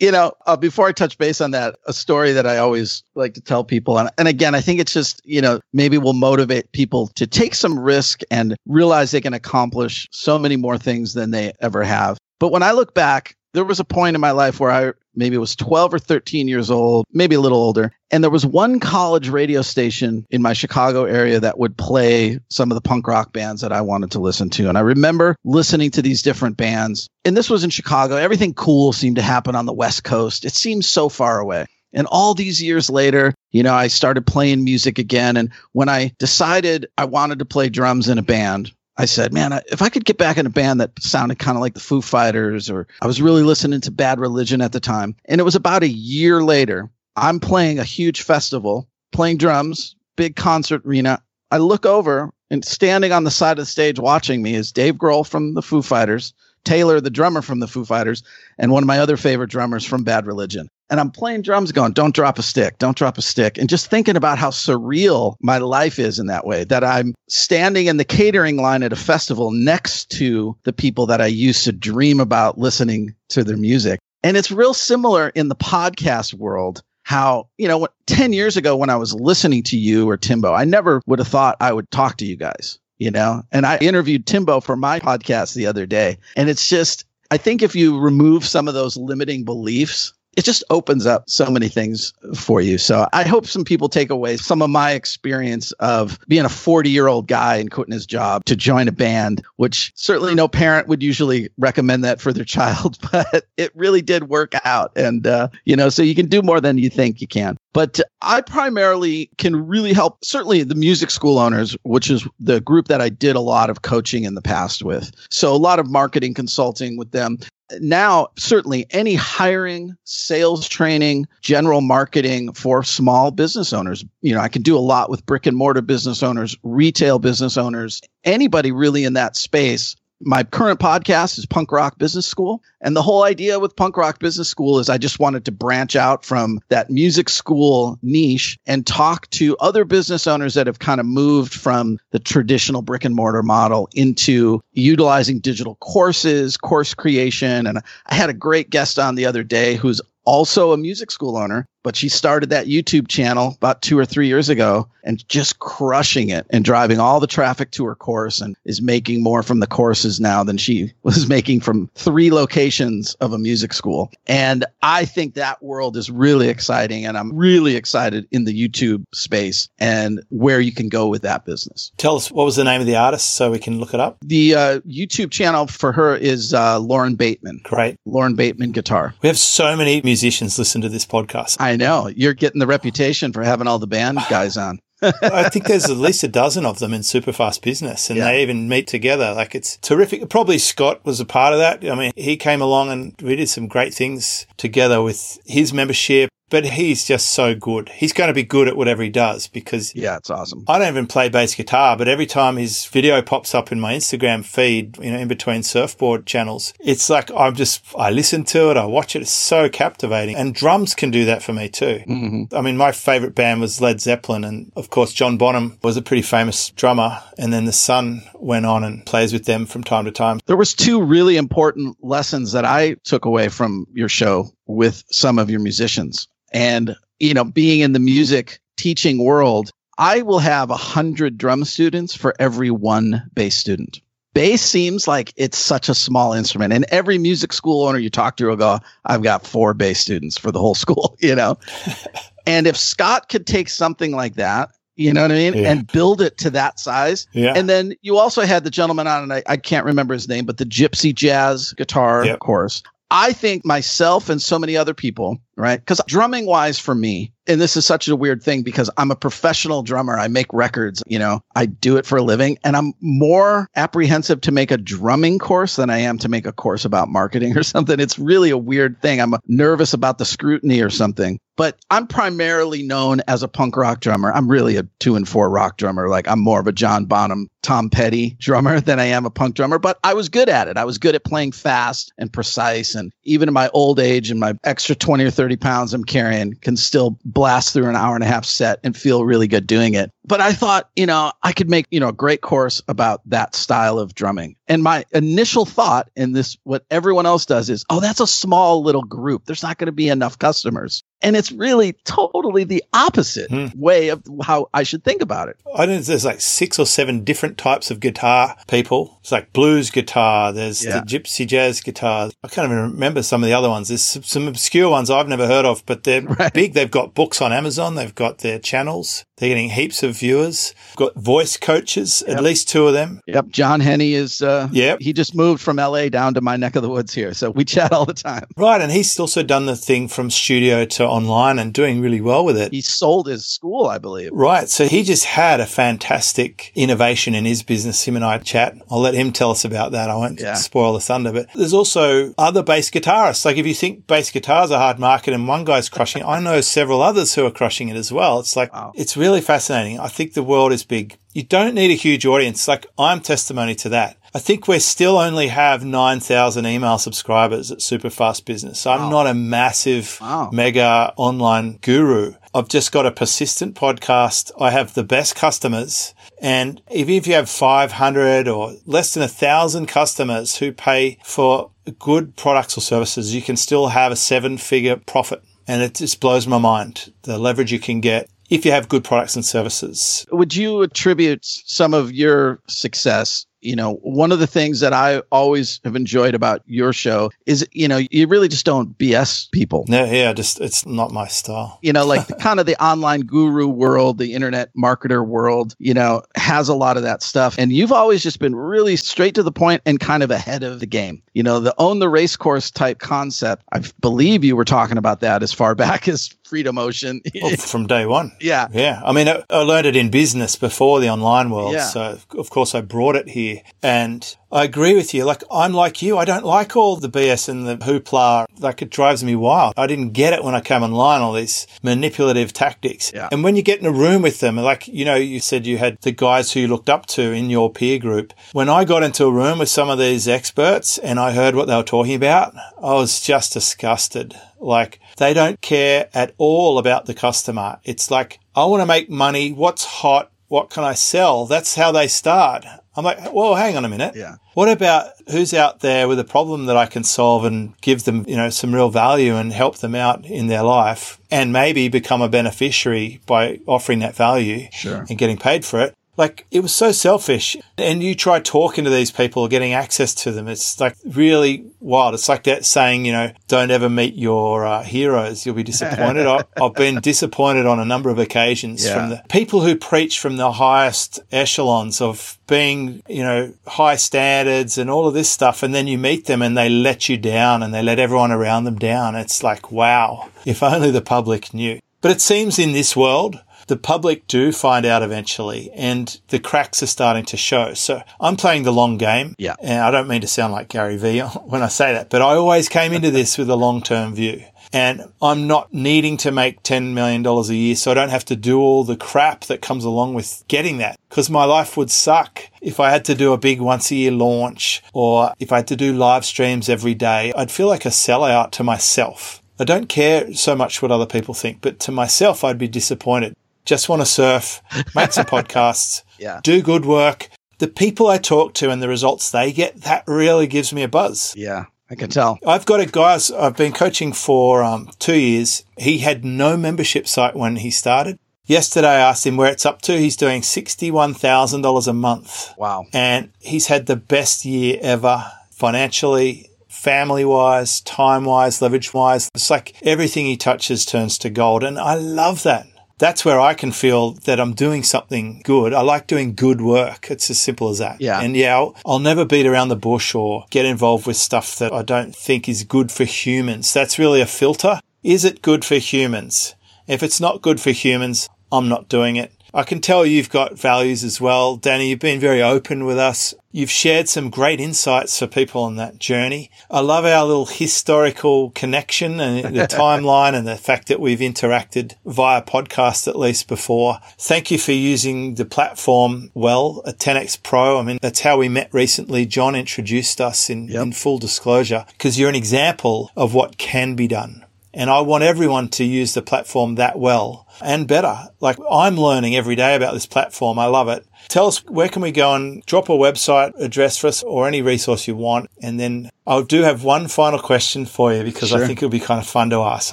[0.00, 3.34] you know, uh, before I touch base on that, a story that I always like
[3.34, 6.72] to tell people, and, and again, I think it's just, you know, maybe will motivate
[6.72, 11.30] people to take some risk and realize they can accomplish so many more things than
[11.30, 12.18] they ever have.
[12.40, 15.36] But when I look back, there was a point in my life where I maybe
[15.36, 17.92] it was 12 or 13 years old, maybe a little older.
[18.10, 22.70] And there was one college radio station in my Chicago area that would play some
[22.70, 24.68] of the punk rock bands that I wanted to listen to.
[24.68, 27.08] And I remember listening to these different bands.
[27.24, 28.16] And this was in Chicago.
[28.16, 30.44] Everything cool seemed to happen on the West Coast.
[30.44, 31.66] It seemed so far away.
[31.92, 35.36] And all these years later, you know, I started playing music again.
[35.36, 39.60] And when I decided I wanted to play drums in a band, I said, man,
[39.70, 42.00] if I could get back in a band that sounded kind of like the Foo
[42.00, 45.14] Fighters, or I was really listening to Bad Religion at the time.
[45.26, 50.34] And it was about a year later, I'm playing a huge festival, playing drums, big
[50.36, 51.22] concert arena.
[51.50, 54.94] I look over and standing on the side of the stage watching me is Dave
[54.94, 56.32] Grohl from the Foo Fighters,
[56.64, 58.22] Taylor, the drummer from the Foo Fighters,
[58.58, 60.68] and one of my other favorite drummers from Bad Religion.
[60.88, 63.58] And I'm playing drums going, don't drop a stick, don't drop a stick.
[63.58, 67.86] And just thinking about how surreal my life is in that way, that I'm standing
[67.86, 71.72] in the catering line at a festival next to the people that I used to
[71.72, 73.98] dream about listening to their music.
[74.22, 78.90] And it's real similar in the podcast world how, you know, 10 years ago when
[78.90, 82.16] I was listening to you or Timbo, I never would have thought I would talk
[82.16, 83.42] to you guys, you know?
[83.52, 86.18] And I interviewed Timbo for my podcast the other day.
[86.36, 90.62] And it's just, I think if you remove some of those limiting beliefs, it just
[90.70, 92.76] opens up so many things for you.
[92.76, 96.90] So I hope some people take away some of my experience of being a 40
[96.90, 100.88] year old guy and quitting his job to join a band, which certainly no parent
[100.88, 104.92] would usually recommend that for their child, but it really did work out.
[104.94, 107.56] And, uh, you know, so you can do more than you think you can.
[107.72, 112.88] But I primarily can really help, certainly the music school owners, which is the group
[112.88, 115.12] that I did a lot of coaching in the past with.
[115.30, 117.38] So a lot of marketing consulting with them
[117.80, 124.48] now certainly any hiring sales training general marketing for small business owners you know i
[124.48, 129.04] can do a lot with brick and mortar business owners retail business owners anybody really
[129.04, 132.62] in that space my current podcast is Punk Rock Business School.
[132.80, 135.96] And the whole idea with Punk Rock Business School is I just wanted to branch
[135.96, 141.00] out from that music school niche and talk to other business owners that have kind
[141.00, 147.66] of moved from the traditional brick and mortar model into utilizing digital courses, course creation.
[147.66, 151.36] And I had a great guest on the other day who's also a music school
[151.36, 155.60] owner but she started that YouTube channel about two or three years ago and just
[155.60, 159.60] crushing it and driving all the traffic to her course and is making more from
[159.60, 164.10] the courses now than she was making from three locations of a music school.
[164.26, 167.06] And I think that world is really exciting.
[167.06, 171.44] And I'm really excited in the YouTube space and where you can go with that
[171.44, 171.92] business.
[171.98, 174.18] Tell us what was the name of the artist so we can look it up?
[174.22, 177.60] The uh, YouTube channel for her is uh, Lauren Bateman.
[177.62, 177.96] Great.
[178.06, 179.14] Lauren Bateman Guitar.
[179.22, 181.58] We have so many musicians listen to this podcast.
[181.60, 182.08] I know.
[182.08, 184.78] You're getting the reputation for having all the band guys on.
[185.02, 188.24] I think there's at least a dozen of them in Superfast Business, and yeah.
[188.24, 189.34] they even meet together.
[189.34, 190.28] Like it's terrific.
[190.30, 191.88] Probably Scott was a part of that.
[191.88, 196.30] I mean, he came along and we did some great things together with his membership
[196.50, 197.88] but he's just so good.
[197.88, 200.64] He's going to be good at whatever he does because yeah, it's awesome.
[200.68, 203.94] I don't even play bass guitar, but every time his video pops up in my
[203.94, 208.70] Instagram feed, you know, in between surfboard channels, it's like I'm just I listen to
[208.70, 209.22] it, I watch it.
[209.22, 212.02] It's so captivating, and drums can do that for me too.
[212.06, 212.54] Mm-hmm.
[212.54, 216.02] I mean, my favorite band was Led Zeppelin, and of course John Bonham was a
[216.02, 220.04] pretty famous drummer, and then the son went on and plays with them from time
[220.04, 220.40] to time.
[220.46, 225.38] There was two really important lessons that I took away from your show with some
[225.38, 226.28] of your musicians.
[226.52, 231.64] And, you know, being in the music teaching world, I will have a hundred drum
[231.64, 234.00] students for every one bass student.
[234.34, 236.74] Bass seems like it's such a small instrument.
[236.74, 240.36] And every music school owner you talk to will go, I've got four bass students
[240.36, 241.58] for the whole school, you know?
[242.46, 245.54] and if Scott could take something like that you know what I mean?
[245.54, 245.70] Yeah.
[245.70, 247.26] And build it to that size.
[247.32, 247.52] Yeah.
[247.54, 250.46] And then you also had the gentleman on, and I, I can't remember his name,
[250.46, 252.38] but the gypsy jazz guitar yep.
[252.38, 252.82] course.
[253.10, 255.80] I think myself and so many other people, right?
[255.80, 259.16] Because drumming wise for me, and this is such a weird thing because I'm a
[259.16, 260.18] professional drummer.
[260.18, 264.40] I make records, you know, I do it for a living and I'm more apprehensive
[264.42, 267.62] to make a drumming course than I am to make a course about marketing or
[267.64, 268.00] something.
[268.00, 269.20] It's really a weird thing.
[269.20, 274.00] I'm nervous about the scrutiny or something but I'm primarily known as a punk rock
[274.00, 274.32] drummer.
[274.32, 276.08] I'm really a two and four rock drummer.
[276.08, 279.54] Like I'm more of a John Bonham, Tom Petty drummer than I am a punk
[279.54, 280.76] drummer, but I was good at it.
[280.76, 282.94] I was good at playing fast and precise.
[282.94, 286.54] And even in my old age and my extra 20 or 30 pounds I'm carrying
[286.54, 289.94] can still blast through an hour and a half set and feel really good doing
[289.94, 293.20] it but I thought, you know, I could make, you know, a great course about
[293.26, 294.56] that style of drumming.
[294.66, 298.82] And my initial thought in this, what everyone else does is, oh, that's a small
[298.82, 299.44] little group.
[299.44, 301.04] There's not going to be enough customers.
[301.22, 303.66] And it's really totally the opposite hmm.
[303.74, 305.58] way of how I should think about it.
[305.74, 309.18] I know there's like six or seven different types of guitar people.
[309.20, 310.52] It's like blues guitar.
[310.52, 311.00] There's yeah.
[311.00, 312.30] the gypsy jazz guitar.
[312.42, 313.88] I can't even remember some of the other ones.
[313.88, 316.52] There's some obscure ones I've never heard of, but they're right.
[316.52, 316.74] big.
[316.74, 317.94] They've got books on Amazon.
[317.94, 319.25] They've got their channels.
[319.38, 320.74] They're getting heaps of viewers.
[320.96, 323.20] Got voice coaches, at least two of them.
[323.26, 323.48] Yep.
[323.48, 325.00] John Henny is, uh, Yep.
[325.02, 327.34] he just moved from LA down to my neck of the woods here.
[327.34, 328.46] So we chat all the time.
[328.56, 328.80] Right.
[328.80, 332.56] And he's also done the thing from studio to online and doing really well with
[332.56, 332.72] it.
[332.72, 334.30] He sold his school, I believe.
[334.32, 334.70] Right.
[334.70, 338.06] So he just had a fantastic innovation in his business.
[338.08, 338.74] Him and I chat.
[338.90, 340.08] I'll let him tell us about that.
[340.08, 340.54] I won't Yeah.
[340.54, 343.44] spoil the thunder, but there's also other bass guitarists.
[343.44, 346.40] Like if you think bass guitars are hard market and one guy's crushing it, I
[346.40, 348.40] know several others who are crushing it as well.
[348.40, 348.92] It's like, Wow.
[348.94, 349.98] it's really fascinating.
[350.00, 351.16] I think the world is big.
[351.32, 352.66] You don't need a huge audience.
[352.68, 354.16] Like I'm testimony to that.
[354.34, 358.80] I think we still only have 9,000 email subscribers at Superfast Business.
[358.80, 360.50] So I'm not a massive Wow.
[360.52, 362.34] mega online guru.
[362.54, 364.50] I've just got a persistent podcast.
[364.60, 366.14] I have the best customers.
[366.40, 371.70] And even if you have 500 or less than a thousand customers who pay for
[371.98, 375.42] good products or services, you can still have a seven figure profit.
[375.68, 379.04] And it just blows my mind the leverage you can get if you have good
[379.04, 380.26] products and services.
[380.30, 383.46] Would you attribute some of your success?
[383.66, 387.66] You know, one of the things that I always have enjoyed about your show is,
[387.72, 389.84] you know, you really just don't BS people.
[389.88, 391.78] No, yeah, just it's not my style.
[391.82, 395.94] You know, like the, kind of the online guru world, the internet marketer world, you
[395.94, 397.56] know, has a lot of that stuff.
[397.58, 400.80] And you've always just been really straight to the point and kind of ahead of
[400.80, 401.22] the game.
[401.34, 403.64] You know, the own the race course type concept.
[403.72, 407.20] I believe you were talking about that as far back as Freedom Ocean.
[407.42, 408.32] Well, from day one.
[408.40, 408.68] yeah.
[408.72, 409.02] Yeah.
[409.04, 411.72] I mean, I, I learned it in business before the online world.
[411.72, 411.86] Yeah.
[411.88, 413.55] So, of course, I brought it here.
[413.82, 415.24] And I agree with you.
[415.24, 416.16] Like, I'm like you.
[416.16, 418.46] I don't like all the BS and the hoopla.
[418.58, 419.74] Like, it drives me wild.
[419.76, 423.12] I didn't get it when I came online, all these manipulative tactics.
[423.14, 423.28] Yeah.
[423.30, 425.78] And when you get in a room with them, like, you know, you said you
[425.78, 428.32] had the guys who you looked up to in your peer group.
[428.52, 431.66] When I got into a room with some of these experts and I heard what
[431.66, 434.34] they were talking about, I was just disgusted.
[434.58, 437.78] Like, they don't care at all about the customer.
[437.84, 439.52] It's like, I want to make money.
[439.52, 440.30] What's hot?
[440.48, 441.46] What can I sell?
[441.46, 442.64] That's how they start.
[442.96, 444.14] I'm like, well, hang on a minute.
[444.16, 444.36] Yeah.
[444.54, 448.24] What about who's out there with a problem that I can solve and give them,
[448.26, 452.22] you know, some real value and help them out in their life and maybe become
[452.22, 455.04] a beneficiary by offering that value Sure.
[455.08, 455.94] and getting paid for it?
[456.16, 457.56] Like it was so selfish.
[457.76, 460.48] And you try talking to these people or getting access to them.
[460.48, 462.14] It's like really wild.
[462.14, 465.44] It's like that saying, you know, don't ever meet your uh, heroes.
[465.44, 466.26] You'll be disappointed.
[466.26, 468.94] I, I've been disappointed on a number of occasions Yeah.
[468.94, 474.78] from the people who preach from the highest echelons of being, you know, high standards
[474.78, 475.62] and all of this stuff.
[475.62, 478.64] And then you meet them and they let you down and they let everyone around
[478.64, 479.16] them down.
[479.16, 481.78] It's like, wow, if only the public knew.
[482.00, 486.82] But it seems in this world, the public do find out eventually and the cracks
[486.82, 487.74] are starting to show.
[487.74, 489.34] So I'm playing the long game.
[489.38, 489.56] Yeah.
[489.60, 492.34] And I don't mean to sound like Gary Vee when I say that, but I
[492.34, 494.44] always came into this with a long term view.
[494.72, 498.36] And I'm not needing to make $10 million a year, so I don't have to
[498.36, 500.98] do all the crap that comes along with getting that.
[501.08, 504.10] Because my life would suck if I had to do a big once a year
[504.10, 507.32] launch or if I had to do live streams every day.
[507.36, 509.40] I'd feel like a sellout to myself.
[509.58, 513.34] I don't care so much what other people think, but to myself, I'd be disappointed.
[513.66, 514.62] Just want to surf,
[514.94, 516.40] make some podcasts, Yeah.
[516.42, 517.28] do good work.
[517.58, 520.88] The people I talk to and the results they get, that really gives me a
[520.88, 521.34] buzz.
[521.36, 521.66] Yeah.
[521.90, 522.38] I can tell.
[522.44, 525.64] I've got a guy I've been coaching for um, two years.
[525.78, 528.18] He had no membership site when he started.
[528.44, 529.96] Yesterday, I asked him where it's up to.
[529.98, 532.52] He's doing $61,000 a month.
[532.58, 532.86] Wow.
[532.92, 539.30] And he's had the best year ever financially, family wise, time wise, leverage wise.
[539.34, 541.62] It's like everything he touches turns to gold.
[541.64, 542.66] And I love that.
[542.98, 545.74] That's where I can feel that I'm doing something good.
[545.74, 547.10] I like doing good work.
[547.10, 548.00] It's as simple as that.
[548.00, 548.20] Yeah.
[548.20, 551.74] And yeah, I'll, I'll never beat around the bush or get involved with stuff that
[551.74, 553.74] I don't think is good for humans.
[553.74, 554.80] That's really a filter.
[555.02, 556.54] Is it good for humans?
[556.86, 559.32] If it's not good for humans, I'm not doing it.
[559.54, 561.56] I can tell you've got values as well.
[561.56, 563.34] Danny, you've been very open with us.
[563.52, 566.50] You've shared some great insights for people on that journey.
[566.70, 571.94] I love our little historical connection and the timeline and the fact that we've interacted
[572.04, 573.98] via podcast at least before.
[574.18, 577.78] Thank you for using the platform well at 10x Pro.
[577.78, 579.24] I mean, that's how we met recently.
[579.24, 580.82] John introduced us in, Yep.
[580.82, 584.44] in full disclosure because you're an example of what can be done.
[584.76, 588.28] And I want everyone to use the platform that well and better.
[588.40, 590.58] Like I'm learning every day about this platform.
[590.58, 591.06] I love it.
[591.28, 594.62] Tell us where can we go and drop a website address for us or any
[594.62, 595.50] resource you want.
[595.62, 598.62] And then I do have one final question for you because sure.
[598.62, 599.92] I think it'll be kind of fun to ask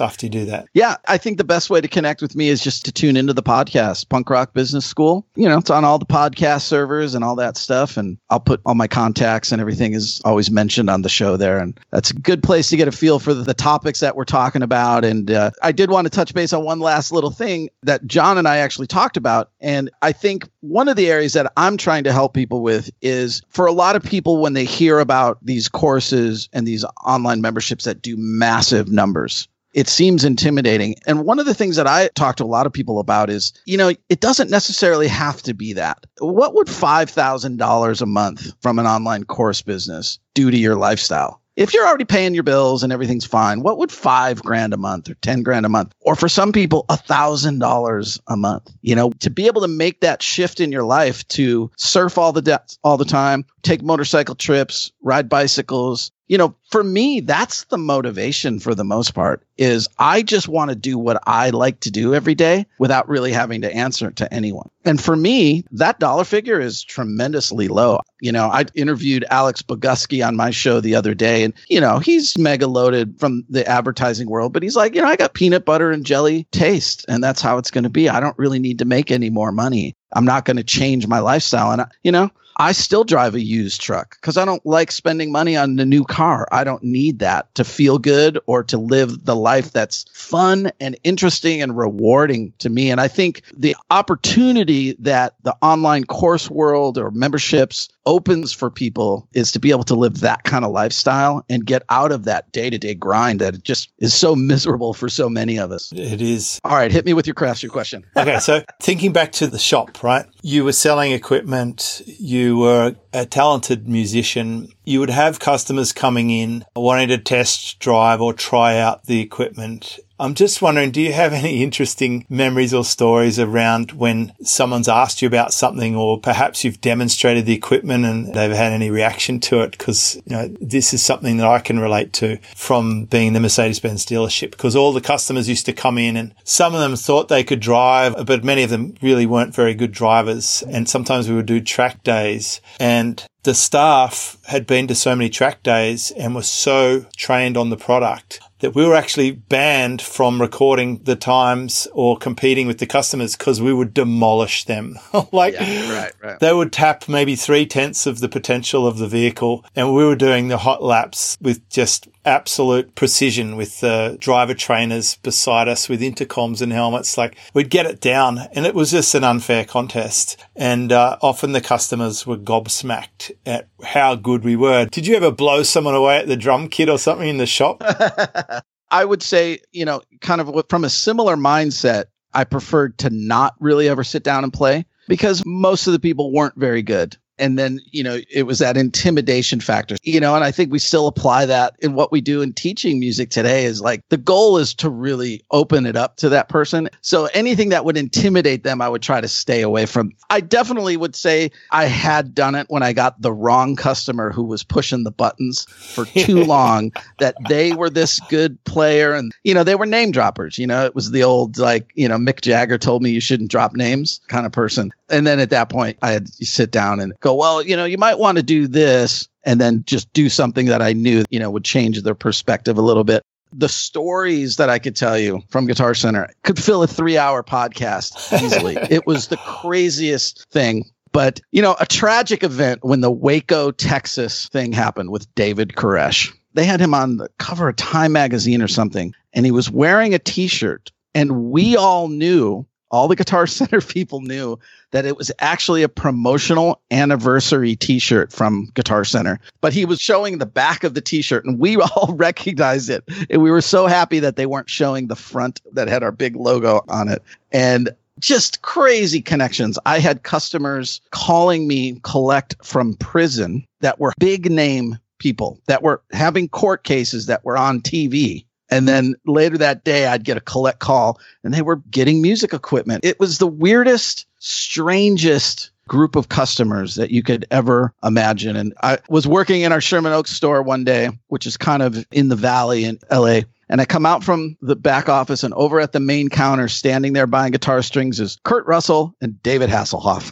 [0.00, 0.66] after you do that.
[0.74, 3.32] Yeah, I think the best way to connect with me is just to tune into
[3.32, 5.24] the podcast, Punk Rock Business School.
[5.36, 7.96] You know, it's on all the podcast servers and all that stuff.
[7.96, 11.58] And I'll put all my contacts and everything is always mentioned on the show there.
[11.58, 14.62] And that's a good place to get a feel for the topics that we're talking
[14.62, 15.04] about.
[15.04, 18.38] And uh, I did want to touch base on one last little thing that John
[18.38, 19.50] and I actually talked about.
[19.60, 23.42] And I think one of the areas that I'm trying to help people with is
[23.48, 27.40] for a lot of people, when they hear about these courses, courses and these online
[27.40, 29.46] memberships that do massive numbers.
[29.74, 30.96] It seems intimidating.
[31.06, 33.52] And one of the things that I talk to a lot of people about is,
[33.64, 36.04] you know, it doesn't necessarily have to be that.
[36.18, 41.40] What would $5,000 a month from an online course business do to your lifestyle?
[41.56, 45.08] If you're already paying your bills and everything's fine, what would five grand a month
[45.08, 48.94] or 10 grand a month, or for some people, a thousand dollars a month, you
[48.94, 52.42] know, to be able to make that shift in your life to surf all the
[52.42, 57.78] de- all the time, take motorcycle trips, ride bicycles, you know, for me, that's the
[57.78, 61.90] motivation for the most part is I just want to do what I like to
[61.90, 64.68] do every day without really having to answer to anyone.
[64.84, 68.00] And for me, that dollar figure is tremendously low.
[68.20, 71.98] You know, I interviewed Alex Bogusky on my show the other day and, you know,
[71.98, 75.64] he's mega loaded from the advertising world, but he's like, you know, I got peanut
[75.64, 78.08] butter and jelly taste and that's how it's going to be.
[78.08, 79.94] I don't really need to make any more money.
[80.12, 81.70] I'm not going to change my lifestyle.
[81.70, 85.56] And, you know, I still drive a used truck because I don't like spending money
[85.56, 86.46] on a new car.
[86.52, 90.96] I don't need that to feel good or to live the life that's fun and
[91.02, 92.90] interesting and rewarding to me.
[92.90, 99.28] And I think the opportunity that the online course world or memberships opens for people
[99.32, 102.50] is to be able to live that kind of lifestyle and get out of that
[102.52, 105.92] day to day grind that just is so miserable for so many of us.
[105.92, 106.60] It is.
[106.64, 108.04] All right, hit me with your craft your question.
[108.16, 110.26] okay, so thinking back to the shop, right?
[110.42, 116.64] You were selling equipment, you were a talented musician, you would have customers coming in
[116.76, 121.34] wanting to test drive or try out the equipment I'm just wondering, do you have
[121.34, 126.80] any interesting memories or stories around when someone's asked you about something or perhaps you've
[126.80, 129.72] demonstrated the equipment and they've had any reaction to it?
[129.72, 134.06] Because, you know, this is something that I can relate to from being the Mercedes-Benz
[134.06, 137.44] dealership because all the customers used to come in and some of them thought they
[137.44, 140.64] could drive, but many of them really weren't very good drivers.
[140.70, 145.28] And sometimes we would do track days and the staff had been to so many
[145.28, 150.40] track days and were so trained on the product that we were actually banned from
[150.40, 154.98] recording the times or competing with the customers because we would demolish them.
[155.32, 156.40] like yeah, right, right.
[156.40, 160.16] they would tap maybe three tenths of the potential of the vehicle and we were
[160.16, 166.00] doing the hot laps with just absolute precision with the driver trainers beside us with
[166.00, 167.18] intercoms and helmets.
[167.18, 170.42] Like we'd get it down and it was just an unfair contest.
[170.56, 174.86] And uh, often the customers were gobsmacked at how good we were.
[174.86, 177.82] Did you ever blow someone away at the drum kit or something in the shop?
[178.90, 183.54] I would say, you know, kind of from a similar mindset, I preferred to not
[183.60, 187.58] really ever sit down and play because most of the people weren't very good and
[187.58, 191.06] then you know it was that intimidation factor you know and i think we still
[191.06, 194.74] apply that in what we do in teaching music today is like the goal is
[194.74, 196.88] to really open it up to that person.
[197.00, 200.12] So anything that would intimidate them i would try to stay away from.
[200.30, 204.44] I definitely would say i had done it when i got the wrong customer who
[204.44, 209.54] was pushing the buttons for too long that they were this good player and you
[209.54, 212.40] know they were name droppers you know it was the old like you know mick
[212.40, 214.90] jagger told me you shouldn't drop names kind of person.
[215.10, 217.86] And then at that point i had to sit down and go, well, you know,
[217.86, 221.40] you might want to do this and then just do something that I knew, you
[221.40, 223.22] know, would change their perspective a little bit.
[223.52, 227.42] The stories that I could tell you from Guitar Center could fill a three hour
[227.42, 228.76] podcast easily.
[228.90, 230.84] it was the craziest thing.
[231.12, 236.34] But, you know, a tragic event when the Waco, Texas thing happened with David Koresh.
[236.54, 240.14] They had him on the cover of Time magazine or something, and he was wearing
[240.14, 240.90] a t shirt.
[241.14, 244.58] And we all knew all the Guitar Center people knew
[244.92, 249.40] that it was actually a promotional anniversary t-shirt from Guitar Center.
[249.60, 253.02] But he was showing the back of the t-shirt and we all recognized it.
[253.28, 256.36] And we were so happy that they weren't showing the front that had our big
[256.36, 257.20] logo on it.
[257.50, 257.90] And
[258.20, 259.76] just crazy connections.
[259.84, 266.00] I had customers calling me collect from prison that were big name people that were
[266.12, 270.40] having court cases that were on TV and then later that day, I'd get a
[270.40, 273.04] collect call and they were getting music equipment.
[273.04, 278.56] It was the weirdest, strangest group of customers that you could ever imagine.
[278.56, 282.06] And I was working in our Sherman Oaks store one day, which is kind of
[282.10, 283.40] in the valley in LA.
[283.68, 287.12] And I come out from the back office and over at the main counter, standing
[287.12, 290.30] there buying guitar strings, is Kurt Russell and David Hasselhoff.